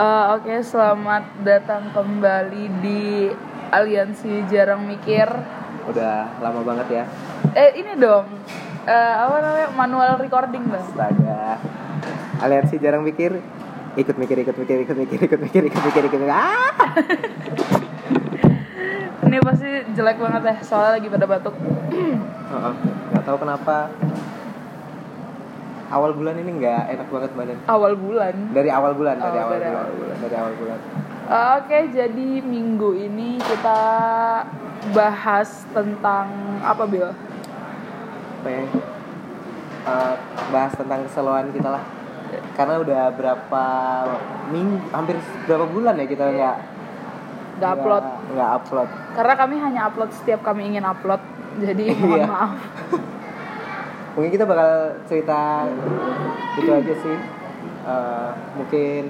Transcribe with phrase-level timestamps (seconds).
[0.00, 3.28] Eh, Oke, selamat datang kembali di
[3.68, 5.28] Aliansi Jarang Mikir.
[5.84, 7.04] Udah lama banget ya.
[7.52, 8.24] Eh, ini dong.
[8.88, 9.68] eh, apa namanya?
[9.76, 10.80] Manual recording dong.
[10.80, 11.60] Astaga.
[12.40, 13.44] Aliansi jarang mikir.
[14.00, 16.32] Ikut mikir, ikut mikir, ikut mikir, ikut mikir, ikut mikir, ikut mikir.
[16.32, 16.72] Ah!
[19.28, 21.52] Ini pasti jelek banget ya, soalnya lagi pada batuk.
[21.92, 22.72] Heeh.
[23.12, 23.92] Nggak tahu kenapa
[25.90, 27.58] awal bulan ini nggak enak banget badan.
[27.66, 28.34] Awal bulan.
[28.50, 29.74] Dari awal bulan, Oh, dari awal dari bulan.
[29.76, 30.16] awal bulan.
[30.16, 30.78] Dari awal bulan.
[31.30, 33.80] Oke, jadi minggu ini kita
[34.90, 36.26] bahas tentang
[36.60, 37.10] apa Bil?
[38.40, 38.64] Apa ya?
[39.80, 40.14] Eh,
[40.48, 41.84] bahas tentang keseluruhan kita lah.
[42.52, 43.64] Karena udah berapa
[44.48, 46.56] minggu, hampir berapa bulan ya kita nggak
[47.58, 48.04] Gak upload.
[48.30, 48.88] nggak upload.
[49.12, 51.20] Karena kami hanya upload setiap kami ingin upload.
[51.58, 52.26] Jadi mohon Iya.
[52.26, 52.52] maaf.
[54.12, 54.70] mungkin kita bakal
[55.06, 55.66] cerita
[56.56, 57.18] itu aja sih
[57.80, 59.08] Eh, mungkin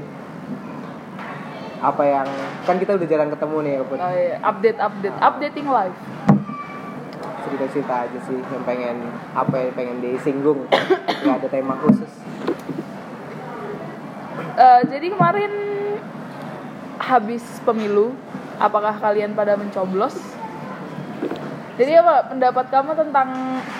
[1.83, 2.29] apa yang
[2.63, 3.99] kan kita udah jarang ketemu nih ya Put.
[3.99, 4.37] Oh, iya.
[4.41, 5.97] Update update updating live.
[7.41, 9.01] cerita cerita aja sih yang pengen
[9.33, 10.71] apa yang pengen disinggung
[11.25, 12.13] nggak ada tema khusus
[14.61, 15.53] Eh, jadi kemarin
[17.01, 18.13] habis pemilu,
[18.61, 20.15] apakah kalian pada mencoblos?
[21.79, 23.29] Jadi apa pendapat kamu tentang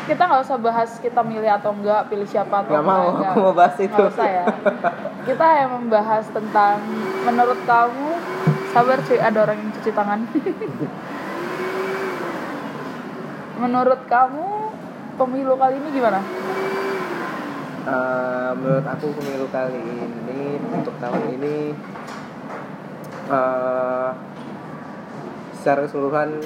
[0.07, 3.39] kita nggak usah bahas kita milih atau enggak, pilih siapa atau Nggak mau, enggak, aku
[3.43, 4.03] mau bahas itu.
[4.07, 4.45] Usah ya.
[5.27, 6.81] Kita yang membahas tentang
[7.27, 8.09] menurut kamu
[8.71, 10.21] sabar cuy ada orang yang cuci tangan.
[13.61, 14.73] menurut kamu
[15.21, 16.21] pemilu kali ini gimana?
[17.81, 21.73] Eh, menurut aku pemilu kali ini untuk tahun ini
[23.31, 24.11] eh
[25.61, 26.41] secara keseluruhan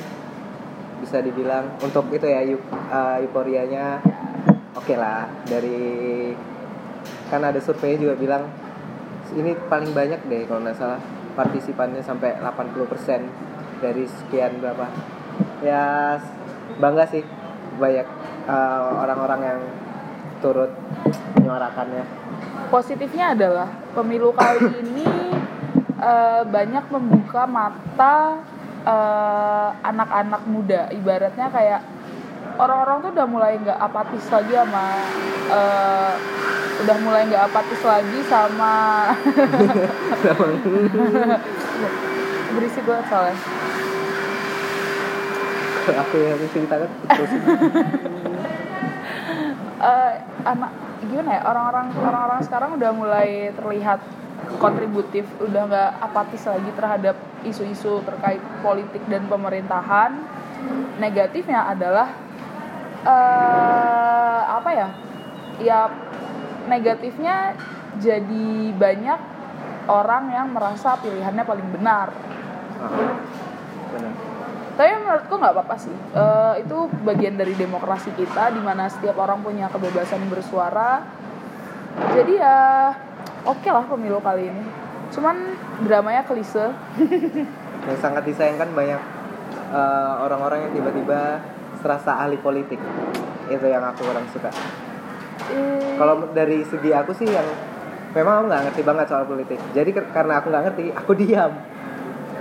[1.04, 2.56] bisa dibilang untuk itu ya eh,
[3.20, 4.00] euforianya.
[4.74, 6.32] Oke lah dari
[7.28, 8.48] kan ada survei juga bilang
[9.36, 11.00] ini paling banyak deh kalau nggak salah
[11.36, 14.88] partisipannya sampai 80% dari sekian berapa.
[15.60, 16.16] Ya
[16.80, 17.20] bangga sih
[17.76, 18.06] banyak
[18.48, 19.60] eh, orang-orang yang
[20.40, 20.72] turut
[21.36, 22.04] menyuarakannya.
[22.72, 25.06] Positifnya adalah pemilu kali ini
[26.00, 28.40] eh, banyak membuka mata
[28.84, 30.88] eh, anak-anak muda.
[30.92, 31.80] Ibaratnya kayak
[32.60, 34.84] orang-orang tuh udah mulai nggak apatis lagi sama
[35.50, 36.12] eh,
[36.84, 38.74] udah mulai nggak apatis lagi sama
[42.54, 43.36] berisik banget soalnya.
[45.84, 47.32] Aku yang harus ceritakan terus
[49.84, 50.12] eh,
[50.44, 50.70] anak
[51.04, 54.00] gimana ya orang-orang orang-orang sekarang udah mulai terlihat
[54.60, 60.16] kontributif udah nggak apatis lagi terhadap isu-isu terkait politik dan pemerintahan.
[61.00, 62.08] Negatifnya adalah
[63.04, 64.88] eh apa ya?
[65.60, 65.78] Ya
[66.66, 67.54] negatifnya
[68.00, 69.20] jadi banyak
[69.86, 72.08] orang yang merasa pilihannya paling benar.
[74.74, 75.94] Tapi menurutku nggak apa-apa sih.
[75.94, 81.06] Eh, itu bagian dari demokrasi kita di mana setiap orang punya kebebasan bersuara.
[81.94, 82.90] Jadi ya
[83.44, 84.64] oke lah pemilu kali ini.
[85.12, 85.36] Cuman
[85.84, 86.72] dramanya klise.
[87.88, 89.00] Yang sangat disayangkan banyak
[89.68, 91.36] eh, orang-orang yang tiba-tiba
[91.84, 92.80] serasa ahli politik.
[93.52, 94.48] Itu yang aku kurang suka.
[95.52, 97.44] Eh, kalau dari segi aku sih yang
[98.16, 99.60] memang aku nggak ngerti banget soal politik.
[99.76, 101.52] Jadi karena aku nggak ngerti aku diam.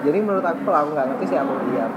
[0.07, 1.91] Jadi menurut aku kalau aku nggak ngerti sih aku diam.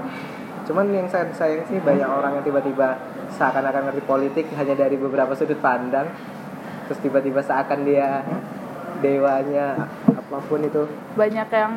[0.67, 2.99] Cuman yang saya sayang sih banyak orang yang tiba-tiba
[3.31, 6.11] seakan-akan ngerti politik hanya dari beberapa sudut pandang.
[6.91, 8.27] Terus tiba-tiba seakan dia
[8.99, 9.87] dewanya
[10.27, 10.83] apa pun itu.
[11.15, 11.73] Banyak yang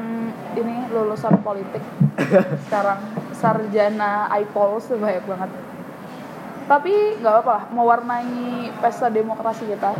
[0.59, 1.83] ini lulusan politik.
[2.67, 2.99] Sekarang
[3.37, 5.51] sarjana IPOL tuh banyak banget.
[6.67, 9.95] Tapi nggak apa-apa lah, mewarnai pesta demokrasi kita.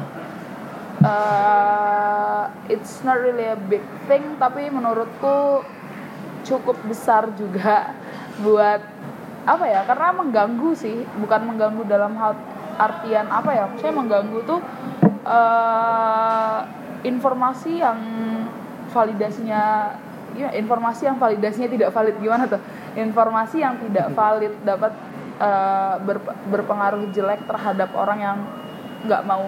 [1.01, 2.45] Eh,
[2.75, 5.65] it's not really a big thing tapi menurutku
[6.45, 7.97] cukup besar juga
[8.45, 8.85] buat
[9.49, 11.07] apa ya karena mengganggu sih.
[11.23, 12.35] Bukan mengganggu dalam hal
[12.81, 14.61] artian apa ya saya mengganggu tuh
[15.27, 17.99] eh, informasi yang
[18.91, 19.95] validasinya
[20.37, 22.61] ya informasi yang validasinya tidak valid gimana tuh?
[22.99, 24.93] Informasi yang tidak valid dapat
[25.41, 28.39] eh, berp- berpengaruh jelek terhadap orang yang
[29.07, 29.43] nggak mau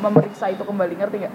[0.00, 1.34] memeriksa itu kembali ngerti nggak?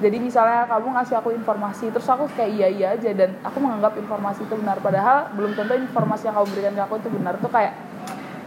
[0.00, 4.00] Jadi misalnya kamu ngasih aku informasi terus aku kayak iya iya aja dan aku menganggap
[4.00, 7.52] informasi itu benar padahal belum tentu informasi yang kamu berikan ke aku itu benar tuh
[7.52, 7.76] kayak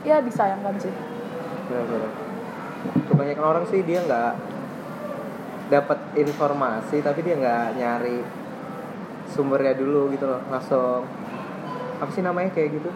[0.01, 0.93] ya disayangkan sih.
[1.69, 2.11] Benar-benar.
[3.05, 4.52] Kebanyakan orang sih dia nggak
[5.71, 8.19] dapat informasi tapi dia nggak nyari
[9.31, 11.07] sumbernya dulu gitu loh langsung
[11.97, 12.89] apa sih namanya kayak gitu.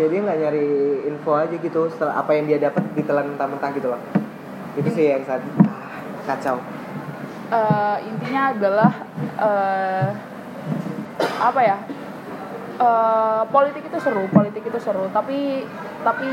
[0.00, 0.68] Dia nggak nyari
[1.12, 4.00] info aja gitu setelah apa yang dia dapat ditelan mentah-mentah gitu loh.
[4.76, 6.56] Itu sih yang saat ah, kacau.
[7.50, 8.92] Eh, intinya adalah
[9.42, 10.08] eh,
[11.40, 11.76] apa ya
[12.78, 15.66] eh, politik itu seru politik itu seru tapi
[16.06, 16.30] tapi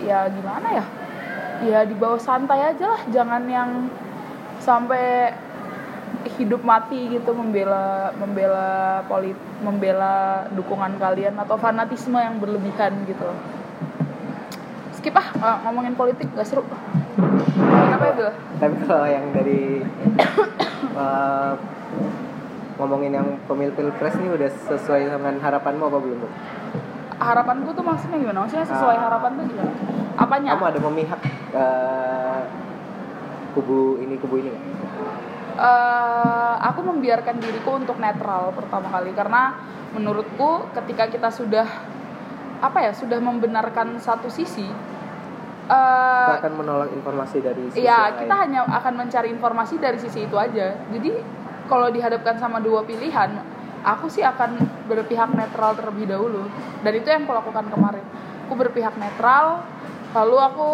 [0.00, 0.84] ya gimana ya
[1.64, 3.88] ya di bawah santai aja lah jangan yang
[4.60, 5.32] sampai
[6.36, 13.30] hidup mati gitu membela membela polit membela dukungan kalian atau fanatisme yang berlebihan gitu
[14.96, 16.66] skip ah nggak ngomongin politik gak seru
[17.16, 18.30] kenapa ya Bil?
[18.58, 19.86] tapi kalau yang dari
[21.04, 21.52] eh,
[22.76, 26.20] ngomongin yang pemilu pilpres ini udah sesuai dengan harapanmu apa belum?
[27.18, 29.02] Harapanku tuh maksudnya gimana maksudnya sesuai Ah.
[29.08, 29.72] harapan tuh gimana
[30.16, 31.20] apanya kamu ada memihak
[31.52, 32.40] eh,
[33.52, 34.52] kubu ini kubu ini?
[35.56, 39.56] Eh, aku membiarkan diriku untuk netral pertama kali karena
[39.90, 41.64] menurutku ketika kita sudah
[42.56, 44.68] apa ya sudah membenarkan satu sisi
[45.66, 48.16] eh, kita akan menolak informasi dari sisi Iya, lain.
[48.20, 50.76] kita hanya akan mencari informasi dari sisi itu aja.
[50.92, 51.10] Jadi
[51.66, 53.40] kalau dihadapkan sama dua pilihan,
[53.86, 54.58] aku sih akan
[54.90, 56.50] berpihak netral terlebih dahulu.
[56.82, 58.04] Dan itu yang aku lakukan kemarin.
[58.50, 59.62] Aku berpihak netral,
[60.10, 60.70] lalu aku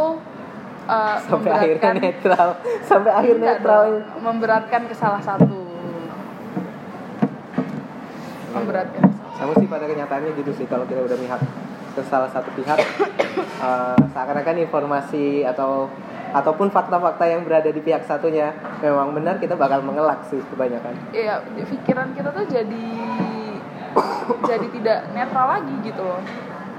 [0.89, 2.49] uh, sampai akhirnya netral
[2.91, 5.61] sampai akhir netral dong, memberatkan ke salah satu.
[8.53, 9.09] Memberatkan.
[9.33, 11.41] sama sih pada kenyataannya gitu sih kalau kita udah mihak
[11.97, 12.79] ke salah satu pihak
[13.67, 15.89] eh, seakan-akan informasi atau
[16.33, 21.45] ataupun fakta-fakta yang berada di pihak satunya memang benar kita bakal mengelak sih kebanyakan Iya,
[21.69, 22.87] pikiran kita tuh jadi
[24.49, 26.23] jadi tidak netral lagi gitu loh.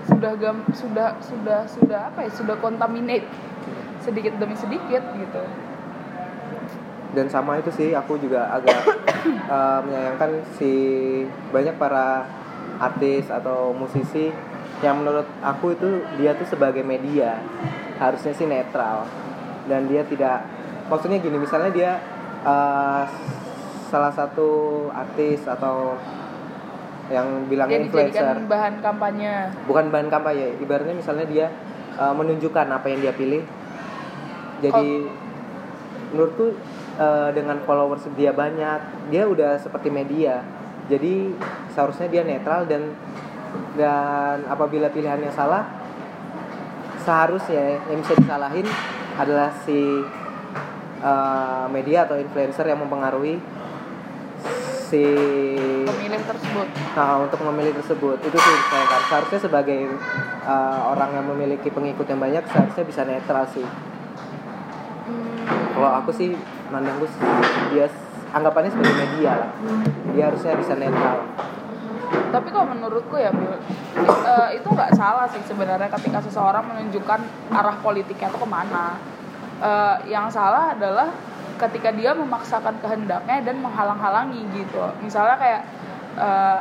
[0.04, 2.30] Sudah gam, sudah sudah sudah apa ya?
[2.34, 3.30] Sudah contaminate
[4.04, 5.44] sedikit demi sedikit gitu.
[7.14, 8.74] dan sama itu sih aku juga agak
[9.54, 10.74] eh, menyayangkan si
[11.54, 12.26] banyak para
[12.82, 14.34] artis atau musisi
[14.82, 17.38] yang menurut aku itu dia tuh sebagai media
[18.02, 19.06] harusnya sih netral
[19.70, 20.44] dan dia tidak
[20.92, 21.92] maksudnya gini misalnya dia
[22.44, 23.04] eh,
[23.94, 24.50] salah satu
[24.90, 25.94] artis atau
[27.14, 28.36] yang bilangnya Dia influencer.
[28.50, 29.54] bahan kampanye.
[29.70, 31.48] bukan bahan kampanye ibaratnya misalnya dia
[32.00, 33.44] uh, menunjukkan apa yang dia pilih.
[34.64, 35.06] Jadi
[36.16, 36.56] menurutku
[36.98, 40.42] uh, dengan followers dia banyak dia udah seperti media.
[40.88, 41.36] Jadi
[41.76, 42.96] seharusnya dia netral dan
[43.78, 45.70] dan apabila pilihannya salah
[47.04, 48.66] seharusnya yang bisa disalahin
[49.18, 50.02] adalah si
[51.04, 53.38] uh, media atau influencer yang mempengaruhi
[54.94, 55.04] si
[55.90, 56.68] pemilih tersebut.
[56.94, 59.80] Nah, untuk memilih tersebut itu sih saya kan seharusnya sebagai
[60.46, 63.66] uh, orang yang memiliki pengikut yang banyak seharusnya bisa netral sih.
[63.66, 65.34] Hmm,
[65.74, 66.38] Kalau aku sih
[66.70, 67.10] mandangku
[67.74, 67.90] dia
[68.34, 69.52] anggapannya sebagai media lah.
[70.14, 71.18] Dia harusnya bisa netral.
[72.34, 77.22] Tapi kalau menurutku ya Bil, eh, itu nggak salah sih sebenarnya ketika seseorang menunjukkan
[77.54, 78.98] arah politiknya itu ke mana.
[79.62, 81.14] Eh, yang salah adalah
[81.62, 84.82] ketika dia memaksakan kehendaknya dan menghalang-halangi gitu.
[85.06, 85.62] Misalnya kayak
[86.18, 86.60] eh,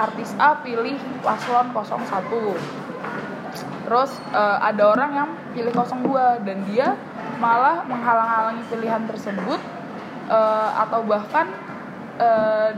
[0.00, 2.56] artis A pilih paslon 01
[3.82, 6.96] terus ada orang yang pilih 02 dan dia
[7.36, 9.60] malah menghalang-halangi pilihan tersebut
[10.72, 11.52] atau bahkan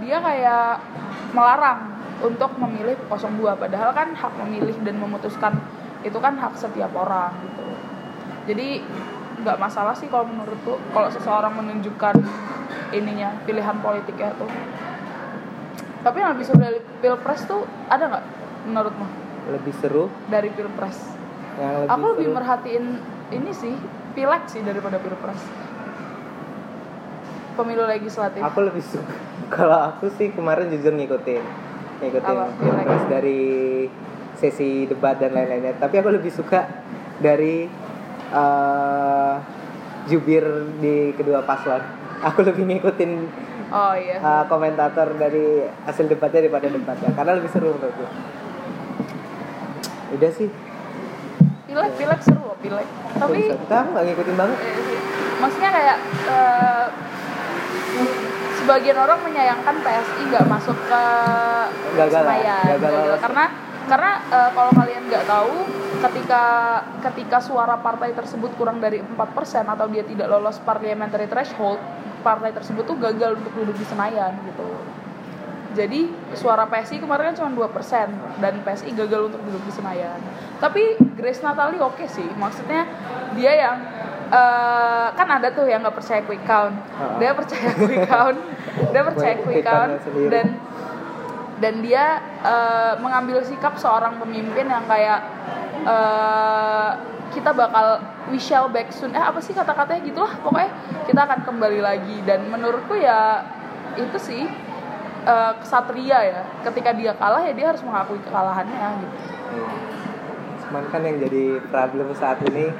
[0.02, 0.82] dia kayak
[1.30, 5.58] melarang untuk memilih 02 padahal kan hak memilih dan memutuskan
[6.04, 7.64] itu kan hak setiap orang gitu.
[8.52, 8.84] Jadi
[9.40, 12.14] nggak masalah sih kalau menurutku kalau seseorang menunjukkan
[12.94, 14.48] ininya pilihan politiknya tuh.
[16.04, 18.24] Tapi yang lebih seru dari pilpres tuh ada nggak
[18.68, 19.06] menurutmu?
[19.48, 21.16] Lebih seru, dari pilpres.
[21.56, 22.36] Yang lebih aku lebih seru.
[22.36, 22.84] merhatiin
[23.32, 23.74] ini sih
[24.12, 25.40] pileg sih daripada pilpres.
[27.56, 28.44] Pemilu legislatif.
[28.44, 29.16] Aku lebih suka
[29.54, 33.42] kalau aku sih kemarin jujur ngikutin ngikutin pilpres dari
[34.38, 35.78] sesi debat dan lain-lainnya.
[35.78, 36.66] Tapi aku lebih suka
[37.22, 37.66] dari
[38.34, 39.38] uh,
[40.10, 40.44] jubir
[40.82, 41.82] di kedua paslon.
[42.24, 43.12] Aku lebih ngikutin
[43.74, 48.06] oh iya uh, komentator dari hasil debatnya daripada debatnya karena lebih seru menurutku.
[50.14, 50.50] Udah sih.
[51.64, 52.86] pileg pileg seru loh pileg
[53.18, 54.58] tapi kita nggak ngikutin banget.
[54.62, 54.78] eh,
[55.42, 55.96] maksudnya kayak
[56.30, 56.86] eh,
[58.64, 61.02] sebagian orang menyayangkan PSI nggak masuk ke
[62.00, 63.04] Gagal Senayan gagal gagal.
[63.04, 63.20] lolos.
[63.20, 63.44] karena
[63.84, 65.54] karena eh, kalau kalian nggak tahu
[66.08, 66.42] ketika
[67.04, 69.20] ketika suara partai tersebut kurang dari 4%
[69.68, 71.76] atau dia tidak lolos parliamentary threshold
[72.24, 74.64] partai tersebut tuh gagal untuk duduk di Senayan gitu
[75.74, 80.22] jadi suara PSI kemarin kan cuma 2% dan PSI gagal untuk duduk di Senayan.
[80.62, 82.86] Tapi Grace Natali oke sih, maksudnya
[83.34, 83.76] dia yang
[84.34, 87.16] eh, kan ada tuh yang nggak percaya quick count, Ah.
[87.16, 88.38] dia percaya quick count,
[88.90, 89.90] dia percaya Quick count.
[90.26, 90.46] dan
[91.54, 95.22] dan dia eh, mengambil sikap seorang pemimpin yang kayak
[95.86, 96.90] eh,
[97.30, 97.98] kita bakal
[98.30, 99.10] we shall back soon.
[99.10, 100.02] Eh apa sih kata-katanya?
[100.02, 100.70] Gitulah pokoknya.
[101.02, 102.22] Kita akan kembali lagi.
[102.22, 103.42] Dan menurutku ya
[103.94, 104.46] itu sih
[105.24, 106.40] eh, kesatria ya.
[106.62, 109.16] Ketika dia kalah ya dia harus mengakui kekalahannya gitu.
[109.50, 109.66] Iya.
[110.62, 112.70] Cuman kan yang jadi problem saat ini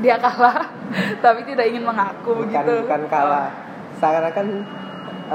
[0.00, 0.80] dia kalah
[1.24, 3.48] tapi tidak ingin mengaku bukan gitu bukan kalah.
[4.00, 4.46] Seakan-akan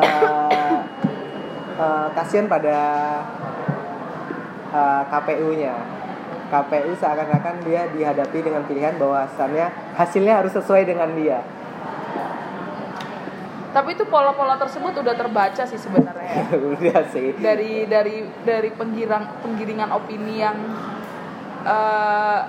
[0.02, 0.80] eh,
[1.80, 2.78] eh, kasihan pada
[4.74, 5.76] eh, KPU-nya.
[6.46, 11.42] KPU seakan-akan dia dihadapi dengan pilihan bahwasannya hasilnya harus sesuai dengan dia.
[13.76, 16.44] tapi itu pola-pola tersebut udah terbaca sih sebenarnya ya.
[16.80, 17.36] Udah sih.
[17.36, 20.56] dari dari dari penggirang penggiringan opini yang
[21.66, 22.42] eh,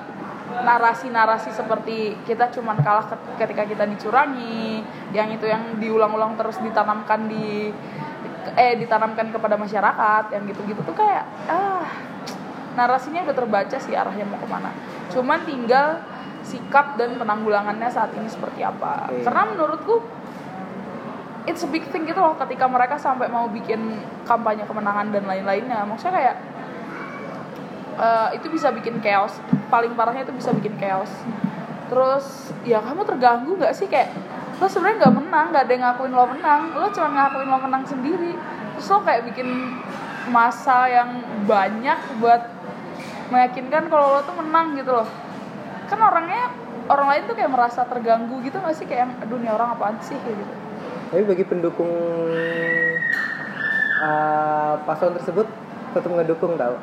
[0.47, 4.81] narasi-narasi seperti kita cuman kalah ke- ketika kita dicurangi
[5.11, 7.75] yang itu yang diulang-ulang terus ditanamkan di
[8.55, 11.83] eh ditanamkan kepada masyarakat yang gitu-gitu tuh kayak ah
[12.79, 14.71] narasinya udah terbaca sih arahnya mau ke mana.
[15.11, 15.99] Cuman tinggal
[16.47, 19.11] sikap dan penanggulangannya saat ini seperti apa.
[19.11, 19.27] Oke.
[19.27, 19.99] karena menurutku
[21.51, 25.83] it's a big thing gitu loh ketika mereka sampai mau bikin kampanye kemenangan dan lain-lainnya.
[25.89, 26.37] Maksudnya kayak
[27.97, 29.41] eh, itu bisa bikin chaos.
[29.73, 31.11] Paling parahnya itu bisa bikin chaos.
[31.87, 33.87] Terus ya kamu terganggu nggak sih?
[33.89, 34.13] Kayak
[34.57, 36.61] lo sebenarnya nggak menang nggak ada yang ngakuin lo menang.
[36.77, 38.33] Lo cuma ngakuin lo menang sendiri.
[38.77, 39.49] Terus lo kayak bikin
[40.31, 42.43] masa yang banyak buat
[43.31, 45.09] meyakinkan kalau lo tuh menang gitu loh.
[45.87, 46.51] Kan orangnya
[46.87, 48.87] orang lain tuh kayak merasa terganggu gitu nggak sih?
[48.87, 50.19] Kayak aduh nih orang apaan sih?
[50.19, 50.45] Gitu.
[51.07, 51.91] Tapi bagi pendukung
[54.03, 55.47] uh, paslon tersebut
[55.95, 56.77] tetap ngedukung tau.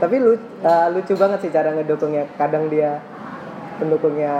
[0.00, 2.24] Tapi lu, uh, lucu banget sih cara ngedukungnya.
[2.40, 3.04] Kadang dia
[3.76, 4.34] pendukungnya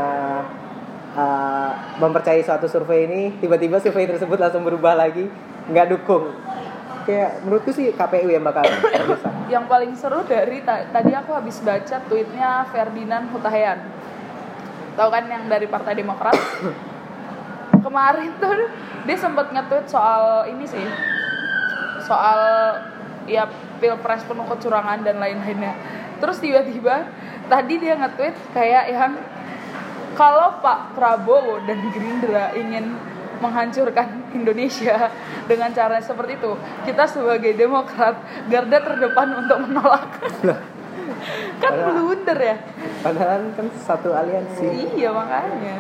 [1.14, 5.28] uh, mempercayai suatu survei ini, tiba-tiba survei tersebut langsung berubah lagi,
[5.68, 6.32] nggak dukung.
[7.04, 8.64] Kayak menurutku sih KPU yang bakal
[9.50, 13.82] yang paling seru dari ta- tadi aku habis baca tweetnya Ferdinand Hutahian
[14.94, 16.38] tahu kan yang dari Partai Demokrat
[17.84, 18.70] kemarin tuh
[19.08, 20.86] dia sempat nge-tweet soal ini sih
[22.06, 22.38] soal
[23.28, 23.48] ya
[23.80, 25.74] pilpres penuh kecurangan dan lain-lainnya
[26.20, 27.08] terus tiba-tiba
[27.50, 29.12] tadi dia nge-tweet kayak yang
[30.14, 32.92] kalau Pak Prabowo dan Gerindra ingin
[33.40, 35.08] menghancurkan Indonesia
[35.48, 36.52] dengan cara seperti itu,
[36.84, 38.20] kita sebagai Demokrat
[38.52, 40.20] garda terdepan untuk menolak.
[41.60, 42.56] kan blunder ya?
[43.00, 44.92] Padahal kan satu aliansi.
[44.96, 45.76] Iya makanya.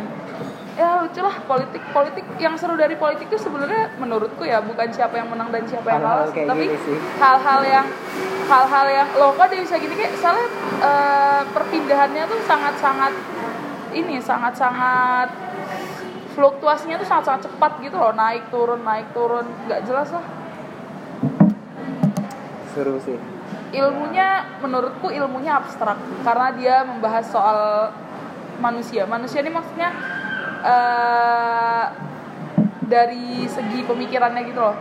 [0.78, 1.34] Ya lucu lah.
[1.44, 5.66] Politik politik yang seru dari politik itu sebenarnya menurutku ya bukan siapa yang menang dan
[5.66, 6.64] siapa yang kalah, tapi
[7.18, 7.86] hal-hal yang
[8.46, 9.94] hal-hal yang loh kok dia bisa gini?
[9.98, 10.46] Kayak soalnya
[10.80, 13.12] eh, perpindahannya tuh sangat-sangat
[13.90, 15.28] ini sangat-sangat
[16.38, 18.14] fluktuasinya tuh sangat-sangat cepat gitu loh.
[18.14, 19.44] Naik turun naik turun.
[19.66, 20.24] Nggak jelas lah.
[22.70, 23.18] Seru sih.
[23.70, 25.98] ilmunya menurutku ilmunya abstrak.
[26.26, 27.90] Karena dia membahas soal
[28.58, 29.06] manusia.
[29.06, 29.94] Manusia ini maksudnya
[30.64, 31.84] eh
[32.90, 34.74] dari segi pemikirannya gitu loh.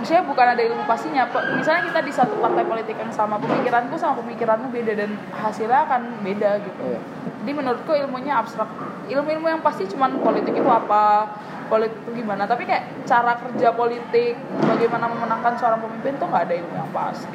[0.00, 4.16] Maksudnya bukan ada ilmu pastinya misalnya kita di satu partai politik yang sama pemikiranku sama
[4.24, 6.82] pemikiranmu beda dan hasilnya akan beda gitu.
[6.96, 7.00] Iya.
[7.44, 8.68] jadi menurutku ilmunya abstrak.
[9.12, 11.28] Ilmu-ilmu yang pasti cuman politik itu apa
[11.68, 12.48] politik itu gimana.
[12.48, 17.28] Tapi kayak cara kerja politik bagaimana memenangkan seorang pemimpin tuh nggak ada ilmu yang pasti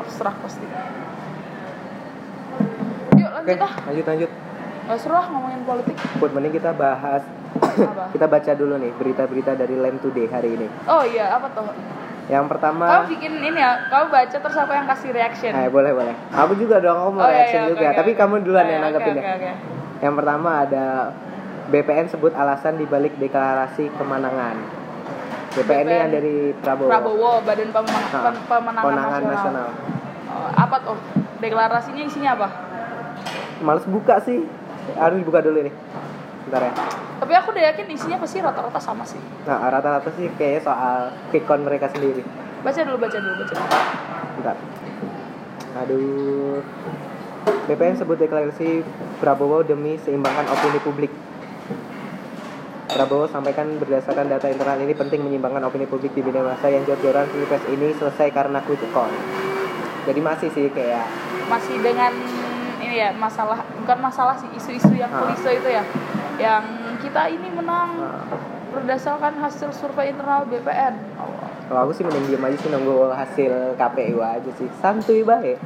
[0.00, 0.66] abstrak pasti.
[3.20, 4.30] Yuk Oke, lanjut ah lanjut lanjut.
[4.82, 7.22] Nggak seru ah ngomongin politik Buat mending kita bahas
[7.52, 10.66] apa kita baca dulu nih berita-berita dari Lem Today hari ini.
[10.84, 11.66] oh iya apa tuh
[12.26, 15.90] Yang pertama kamu bikin ini ya kamu baca terus aku yang kasih reaction Eh boleh
[15.90, 16.14] boleh.
[16.32, 17.82] Aku juga dong aku mau Oh, iya, reaction iya, juga.
[17.84, 18.18] oke, Tapi oke.
[18.18, 19.24] kamu duluan Oh, yang iya, nanggepin oke, ya.
[19.26, 19.50] oke, oke.
[19.98, 20.84] Yang pertama ada
[21.66, 24.56] BPN sebut alasan dibalik deklarasi kemenangan.
[25.50, 25.98] BPN, ini BPN.
[25.98, 26.86] yang dari Prabowo.
[26.88, 29.68] Prabowo Badan Pemenang- Nah, Pem- Pemenangan, Pemenangan Nasional, nasional.
[30.28, 30.98] Oh, apa tuh
[31.36, 32.48] deklarasinya isinya apa
[33.60, 34.46] Males buka sih.
[34.96, 35.74] Harus dibuka dulu nih.
[36.48, 36.72] Bentar ya.
[37.20, 41.12] tapi aku udah yakin isinya pasti rata-rata sama sih Nah, rata-rata sih kayaknya soal
[41.44, 42.24] count mereka sendiri.
[42.64, 43.68] baca dulu baca dulu baca dulu
[44.40, 44.56] Bentar.
[45.84, 46.58] Aduh.
[47.68, 48.82] BPN sebut deklarasi
[49.22, 51.12] Prabowo demi seimbangkan opini publik.
[52.90, 57.30] Prabowo sampaikan berdasarkan data internal ini penting menyeimbangkan opini publik di bidang masa yang jor-joran
[57.30, 59.14] pilpres ini selesai karena quick count.
[60.08, 61.06] Jadi masih sih kayak
[61.46, 62.10] masih dengan
[62.90, 65.30] ini ya masalah bukan masalah sih isu-isu yang Ah.
[65.30, 65.82] klise itu ya
[66.36, 66.66] yang
[66.98, 68.26] kita ini menang uh,
[68.70, 71.30] berdasarkan hasil survei internal BPN Oh.
[71.70, 74.66] kalau aku sih mending diem aja sih nunggu hasil KPU aja sih.
[74.76, 75.62] Santuy baik.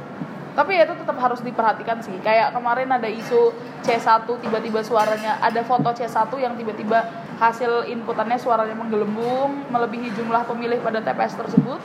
[0.53, 3.51] tapi ya itu tetap harus diperhatikan sih kayak kemarin ada isu
[3.81, 4.07] C1
[4.39, 7.03] tiba-tiba suaranya ada foto C1 yang tiba-tiba
[7.35, 11.75] hasil inputannya suaranya menggelembung melebihi jumlah pemilih pada TPS tersebut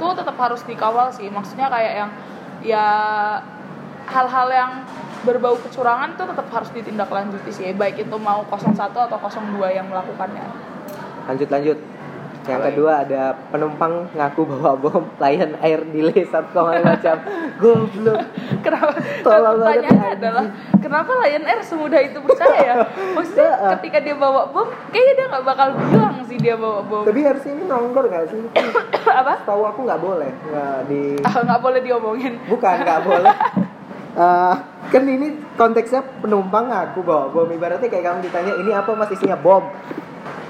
[0.00, 2.10] tuh tetap harus dikawal sih maksudnya kayak yang
[2.64, 2.86] ya
[4.08, 4.72] hal-hal yang
[5.22, 10.46] berbau kecurangan tuh tetap harus ditindaklanjuti sih baik itu mau 01 atau 02 yang melakukannya.
[11.28, 11.78] Lanjut lanjut.
[12.48, 17.20] Yang kedua ada penumpang ngaku bawa bom Lion Air delay 1,5 jam
[17.60, 18.24] goblok.
[18.64, 18.96] Kenapa?
[19.20, 20.16] Pertanyaannya anjing.
[20.16, 20.46] adalah
[20.80, 22.88] kenapa Lion Air semudah itu percaya
[23.20, 23.70] maksudnya Heeh.
[23.76, 27.04] ketika dia bawa bom kayaknya dia nggak bakal bilang sih dia bawa bom.
[27.04, 28.40] Tapi harusnya ini nongkrong gak sih?
[29.20, 29.34] Apa?
[29.44, 32.32] Tahu aku nggak boleh nggak di Ah, nggak boleh diomongin.
[32.48, 33.34] Bukan nggak boleh
[34.18, 34.54] Eh,
[34.90, 39.14] kan ini konteksnya penumpang ngaku bawa bom ibaratnya kayak kamu ditanya ini apa mas?
[39.14, 39.62] Isinya bom.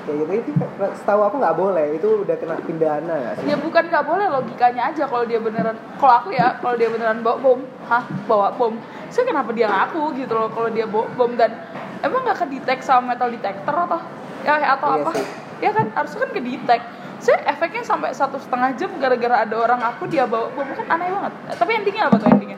[0.09, 0.57] Kayak gitu.
[0.57, 0.65] Itu
[0.97, 2.01] setahu aku nggak boleh.
[2.01, 3.45] Itu udah kena pidana sih?
[3.45, 7.21] Ya bukan nggak boleh logikanya aja kalau dia beneran kalau aku ya kalau dia beneran
[7.21, 7.61] bawa bom.
[7.85, 8.09] Hah?
[8.25, 8.73] Bawa bom.
[9.13, 11.53] Saya kenapa dia ngaku gitu loh kalau dia bawa bom dan
[12.01, 14.01] emang nggak kedetek sama metal detector atau
[14.49, 15.11] ya atau Iya apa?
[15.13, 15.27] sih.
[15.61, 15.87] ya kan?
[15.93, 16.81] Harusnya kan kedetek
[17.21, 20.65] saya efeknya sampai satu setengah jam gara-gara ada orang aku dia bawa bom.
[20.73, 21.33] Kan aneh banget.
[21.53, 22.57] Tapi endingnya apa tuh endingnya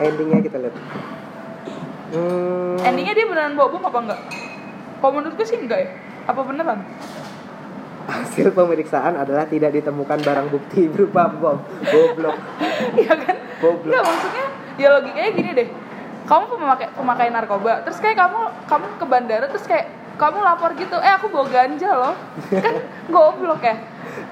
[0.00, 0.74] endingnya kita lihat
[2.12, 4.20] hmm, endingnya dia beneran bawa bom apa enggak
[5.00, 5.90] kalau menurutku sih enggak ya
[6.26, 6.80] apa beneran
[8.06, 11.58] hasil pemeriksaan adalah tidak ditemukan barang bukti berupa bom
[11.90, 12.38] goblok
[13.00, 13.36] Iya kan?
[13.60, 13.92] Goblok.
[13.92, 15.68] Enggak maksudnya ya logikanya gini deh.
[16.26, 19.86] Kamu pemakai pemakai narkoba, terus kayak kamu kamu ke bandara terus kayak
[20.16, 22.14] kamu lapor gitu, eh aku bawa ganja loh.
[22.64, 22.74] Kan
[23.06, 23.76] goblok ya.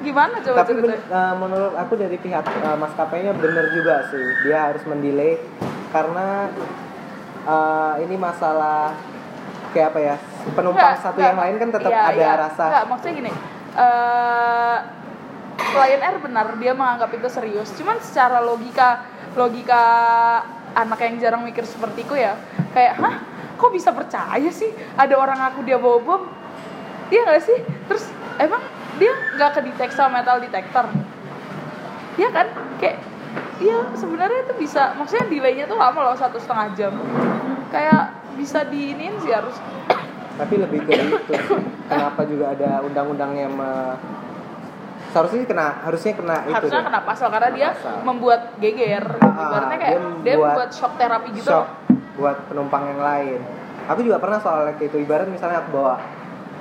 [0.01, 4.69] Gimana coba tapi ben- eh, menurut aku dari pihak eh, maskapainya bener juga sih dia
[4.69, 5.37] harus mendelay
[5.91, 6.49] karena
[7.45, 8.97] eh, ini masalah
[9.71, 10.17] kayak apa ya
[10.51, 11.29] penumpang Enggak, satu enggak.
[11.29, 12.33] yang lain kan tetap Iya, ada iya.
[12.39, 13.33] rasa Enggak, maksudnya gini.
[13.75, 14.77] eh
[15.55, 17.69] Lion Air benar dia menganggap itu serius.
[17.75, 19.03] Cuman secara logika
[19.35, 19.83] logika
[20.73, 22.35] anak yang jarang mikir sepertiku ya,
[22.71, 23.15] kayak hah
[23.55, 26.23] kok bisa percaya sih ada orang aku dia bawa bom?
[27.07, 27.59] Iya nggak sih?
[27.85, 28.05] Terus
[28.37, 28.63] emang
[28.97, 30.87] dia nggak kedetek sama metal detector?
[32.15, 32.47] Iya kan?
[32.77, 32.99] Kayak
[33.55, 36.91] Iya sebenarnya itu bisa maksudnya delaynya tuh lama loh satu setengah jam
[37.71, 39.55] kayak bisa diinin sih harus
[40.35, 41.35] tapi lebih ke itu
[41.87, 43.95] kenapa juga ada undang-undang yang me-
[45.11, 48.03] seharusnya kena harusnya kena itu harusnya kena pasal karena dia Pasal.
[48.03, 51.67] membuat geger Ah, ibaratnya kayak dia dia membuat membuat shock terapi gitu shock.
[52.15, 53.41] Buat penumpang yang lain.
[53.91, 56.01] Aku juga pernah soal kayak itu ibarat misalnya aku bawa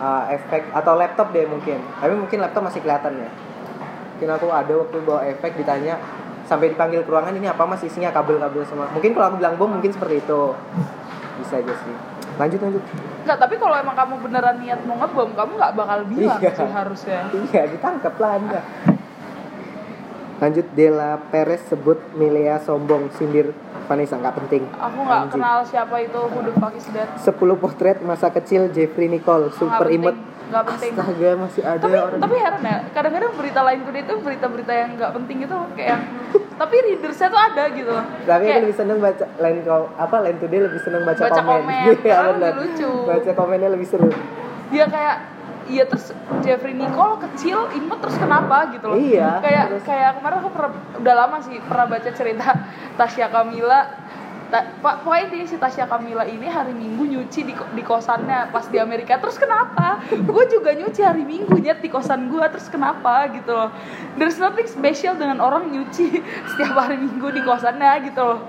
[0.02, 1.80] uh, efek atau laptop deh mungkin.
[2.02, 3.30] Tapi mungkin laptop masih kelihatan ya.
[4.18, 5.98] Mungkin aku ada waktu bawa efek ditanya
[6.44, 7.82] sampai dipanggil ke ruangan ini apa mas?
[7.82, 8.92] Isinya kabel-kabel semua.
[8.92, 10.42] Mungkin kalau aku bilang bom mungkin seperti itu.
[11.39, 11.96] Bisa aja sih.
[12.34, 12.84] Lanjut lanjut.
[13.24, 16.52] Enggak, tapi kalau emang kamu beneran niat mau ngebom, kamu nggak bakal bilang Iya.
[16.52, 17.20] sih harusnya.
[17.54, 18.62] iya ditangkap lah anda.
[20.42, 24.63] Lanjut Dela Perez sebut Milea sombong sindir Vanessa nggak penting.
[24.72, 27.10] Aku nggak kenal siapa itu who the fuck is that.
[27.17, 30.15] 10 potret masa kecil Jeffrey Nicole super imut.
[30.43, 30.91] Nggak penting.
[30.93, 32.19] astaga masih ada Tapi orang.
[32.19, 36.02] tapi heran ya, kadang-kadang berita lain today itu berita-berita yang nggak penting itu kayak yang
[36.62, 38.06] tapi readersnya tuh ada gitu loh.
[38.22, 41.58] tapi Kayak- lebih seneng baca lain kau apa lain today lebih seneng baca, Baca komen,
[41.65, 42.91] komen, Iya, lebih lucu.
[43.04, 44.10] baca komennya lebih seru.
[44.69, 45.15] Dia kayak
[45.65, 50.38] iya terus Jeffrey Nicole kecil imut terus kenapa gitu loh Iya, kayak terus- kayak kemarin
[50.39, 52.47] aku pernah udah lama sih pernah baca cerita
[52.97, 53.82] Tasya Kamila
[54.47, 58.78] Ta- Pak, pokoknya si Tasya Kamila ini hari Minggu nyuci di, di kosannya pas di
[58.78, 59.97] Amerika terus kenapa?
[60.13, 63.73] Gue juga nyuci hari Minggu nyet di kosan gue terus kenapa gitu loh.
[64.13, 66.21] There's nothing special dengan orang nyuci
[66.54, 68.39] setiap hari Minggu di kosannya gitu loh.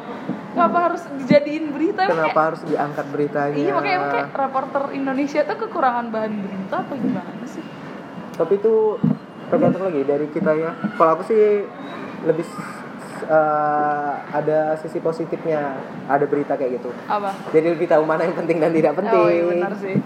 [0.55, 2.03] Kenapa harus dijadiin berita?
[2.07, 6.93] Kenapa harus diangkat beritanya Iya makanya emang kayak reporter Indonesia tuh kekurangan bahan berita apa
[6.95, 7.65] gimana sih?
[8.35, 8.99] tapi itu
[9.47, 11.63] tergantung lagi dari kita ya kalau aku sih
[12.25, 12.43] lebih
[13.25, 17.31] eh, ada sisi positifnya ada berita kayak gitu Apa?
[17.51, 19.97] jadi lebih tahu mana yang penting dan tidak penting Oh iya benar sih.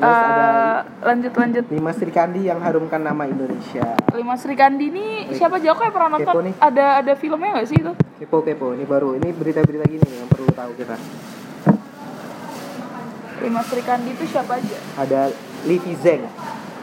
[0.00, 1.64] Terus ada Eh, lanjut lanjut.
[1.68, 5.92] lima Sri Kandi yang harumkan nama Indonesia Lima Sri Kandi ini siapa aja kok yang
[5.92, 6.42] pernah Kepo nonton?
[6.46, 6.54] nih.
[6.56, 7.92] Ada ada filmnya nggak sih itu?
[8.18, 10.96] kepo kepo ini baru ini berita-berita gini yang perlu tahu kita
[13.40, 14.78] Lima Sri Kandi itu siapa aja?
[14.96, 15.32] ada
[15.62, 16.24] Livi Zeng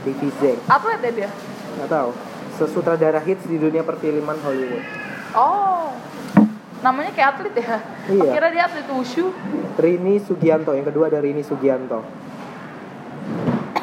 [0.04, 1.30] Livi Zeng Atlet ya dia?
[1.76, 2.10] nggak tahu
[2.56, 4.82] sesutradara hits di dunia perfilman Hollywood
[5.30, 5.94] Oh,
[6.80, 7.78] namanya kayak atlet ya?
[8.08, 8.32] Iya.
[8.32, 9.30] Kira dia atlet wushu.
[9.76, 12.02] Rini Sugianto yang kedua ada Rini Sugianto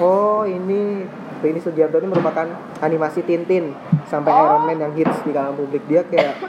[0.01, 1.07] oh ini
[1.45, 2.49] Rini Sugianto ini merupakan
[2.81, 3.77] animasi Tintin
[4.09, 4.41] sampai Oh.
[4.49, 6.41] Iron Man yang hits di kalangan publik dia kayak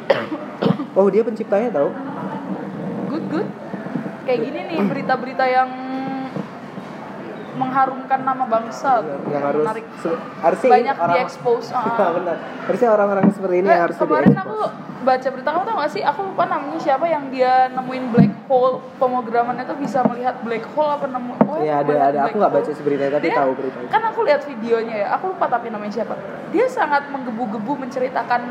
[0.95, 1.89] oh dia penciptanya tau
[3.05, 3.47] Good good.
[4.25, 5.69] Kayak gini nih berita-berita yang
[7.55, 9.85] mengharumkan nama bangsa tuh, yang harus menarik
[10.43, 11.71] harusnya banyak diekspos.
[11.71, 12.11] Iya, ah.
[12.11, 14.59] benar harusnya orang-orang seperti ini yang Nggak, harus kemarin aku
[15.05, 15.47] baca berita.
[15.47, 16.01] Kamu tau gak sih?
[16.01, 18.81] Aku lupa namanya siapa yang dia nemuin black hole.
[18.97, 22.19] Pemogramannya tuh bisa melihat black hole apa nemu oh, Iya ada ada.
[22.25, 23.87] aku nggak baca beritanya tapi Dia- tahu beritanya.
[23.87, 25.07] kan aku lihat videonya ya.
[25.15, 26.17] Aku lupa tapi namanya siapa.
[26.49, 28.41] Dia sangat menggebu-gebu menceritakan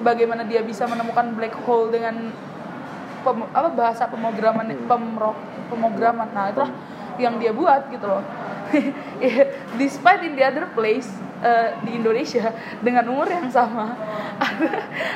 [0.00, 2.32] bagaimana dia bisa menemukan black hole dengan
[3.20, 4.88] pem- apa bahasa pemrograman Hmm.
[4.88, 5.32] pemro,
[5.68, 6.28] pemrograman.
[6.32, 6.72] Nah itulah
[7.14, 8.24] yang dia buat gitu loh
[9.80, 11.08] despite in the other place
[11.42, 13.94] eh, di Indonesia dengan umur yang sama
[14.38, 14.68] ada,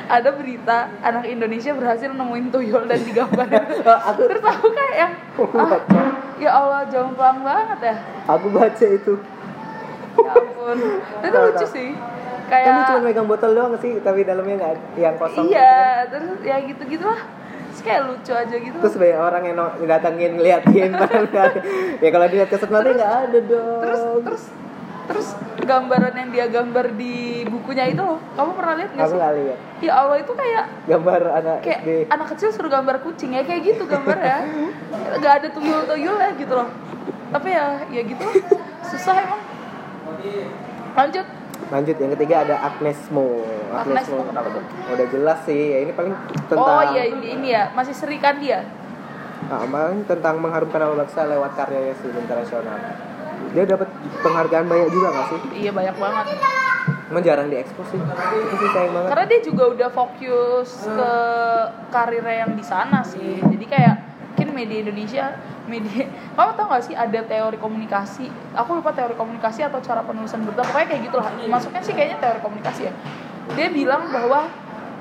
[0.07, 3.47] ada berita anak Indonesia berhasil nemuin tuyul dan digambar.
[3.79, 5.13] Oh, aku terus aku kayak yang
[5.55, 5.79] ah,
[6.37, 7.95] ya Allah jomplang banget ya.
[8.27, 9.13] Aku baca itu.
[10.19, 10.77] ya ampun.
[11.23, 11.89] Itu lucu sih
[12.49, 15.45] Kan dia cuma kayak megang botol doang sih, tapi dalamnya nggak yang kosong.
[15.53, 17.21] iya terus ya gitu gitulah
[17.79, 18.75] terus kayak lucu aja gitu.
[18.83, 20.91] Terus banyak orang yang datengin ngeliatin.
[22.03, 23.79] Ya kalau dilihat keset nanti nggak ada dong.
[23.79, 24.43] terus terus
[25.07, 25.27] terus
[25.63, 28.19] gambaran yang dia gambar di bukunya itu loh.
[28.35, 29.19] Kamu pernah lihat nggak aku sih?
[29.19, 29.57] nggak lihat.
[29.79, 31.89] Ya Allah itu kayak gambar anak kayak SD.
[32.11, 34.39] anak kecil suruh gambar kucing ya kayak gitu gambar ya.
[35.23, 36.69] Nggak ada tuyul tuyul ya gitu loh.
[37.31, 38.25] Tapi ya ya gitu
[38.91, 39.41] susah emang.
[40.99, 43.43] Lanjut Lanjut yang ketiga ada Agnes Mo.
[43.69, 44.23] Agnes Mo, Mo.
[44.25, 44.63] kenapa tuh?
[44.89, 46.15] Udah jelas sih, ya ini paling
[46.47, 48.63] tentang oh iya ini, ini ya masih Sri kan dia
[49.39, 52.77] Nah, paling tentang mengharumkan nama bangsa lewat karyanya sih internasional.
[53.49, 53.87] Dia dapat
[54.19, 55.39] penghargaan banyak juga gak sih?
[55.59, 56.25] iya banyak banget
[57.09, 57.97] Emang jarang diekspos sih.
[57.97, 59.09] Itu sih sayang banget.
[59.09, 61.11] karena dia juga udah fokus ke
[61.89, 63.95] karirnya yang di sana sih jadi kayak
[64.31, 65.25] mungkin media Indonesia
[65.65, 70.41] media kamu tau gak sih ada teori komunikasi aku lupa teori komunikasi atau cara penulisan
[70.41, 72.93] berita pokoknya kayak gitu lah masuknya sih kayaknya teori komunikasi ya
[73.49, 74.47] dia bilang bahwa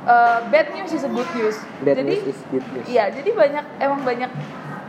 [0.04, 2.86] uh, bad news is a good news Bad jadi news is good news.
[2.86, 4.30] iya jadi banyak emang banyak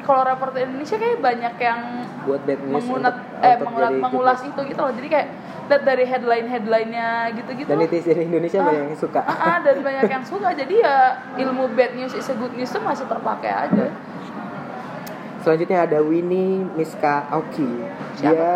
[0.01, 1.79] kalau reporter Indonesia kayak banyak yang
[2.25, 4.49] Buat bad news mengunat untuk- eh untuk mengulat mengulas news.
[4.49, 5.27] itu gitu loh jadi kayak
[5.69, 8.65] lihat dari headline headlinenya gitu-gitu Dan netizen Indonesia Ah.
[8.65, 9.21] banyak yang suka.
[9.21, 10.95] Ah, ah, dan banyak yang suka jadi ya
[11.37, 13.85] ilmu bad news is a good news tuh masih terpakai aja
[15.39, 17.67] Selanjutnya ada Winnie Miska Aoki.
[18.15, 18.33] Siapa?
[18.33, 18.51] Dia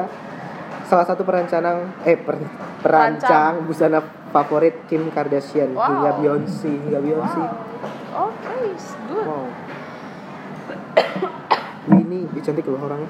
[0.84, 1.64] salah satu perancang
[2.04, 2.44] eh per-
[2.80, 5.88] perancang busana favorit Kim Kardashian Wow.
[5.88, 7.40] hingga Beyonce hingga Beyonce.
[7.40, 9.48] wow oke it's good Wow.
[11.90, 13.10] Winnie, ih, cantik loh orangnya.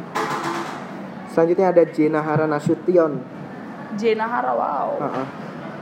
[1.27, 3.21] Selanjutnya ada Jenna Hara Nasution.
[3.93, 5.27] Jenna Hara wow Ah, ah.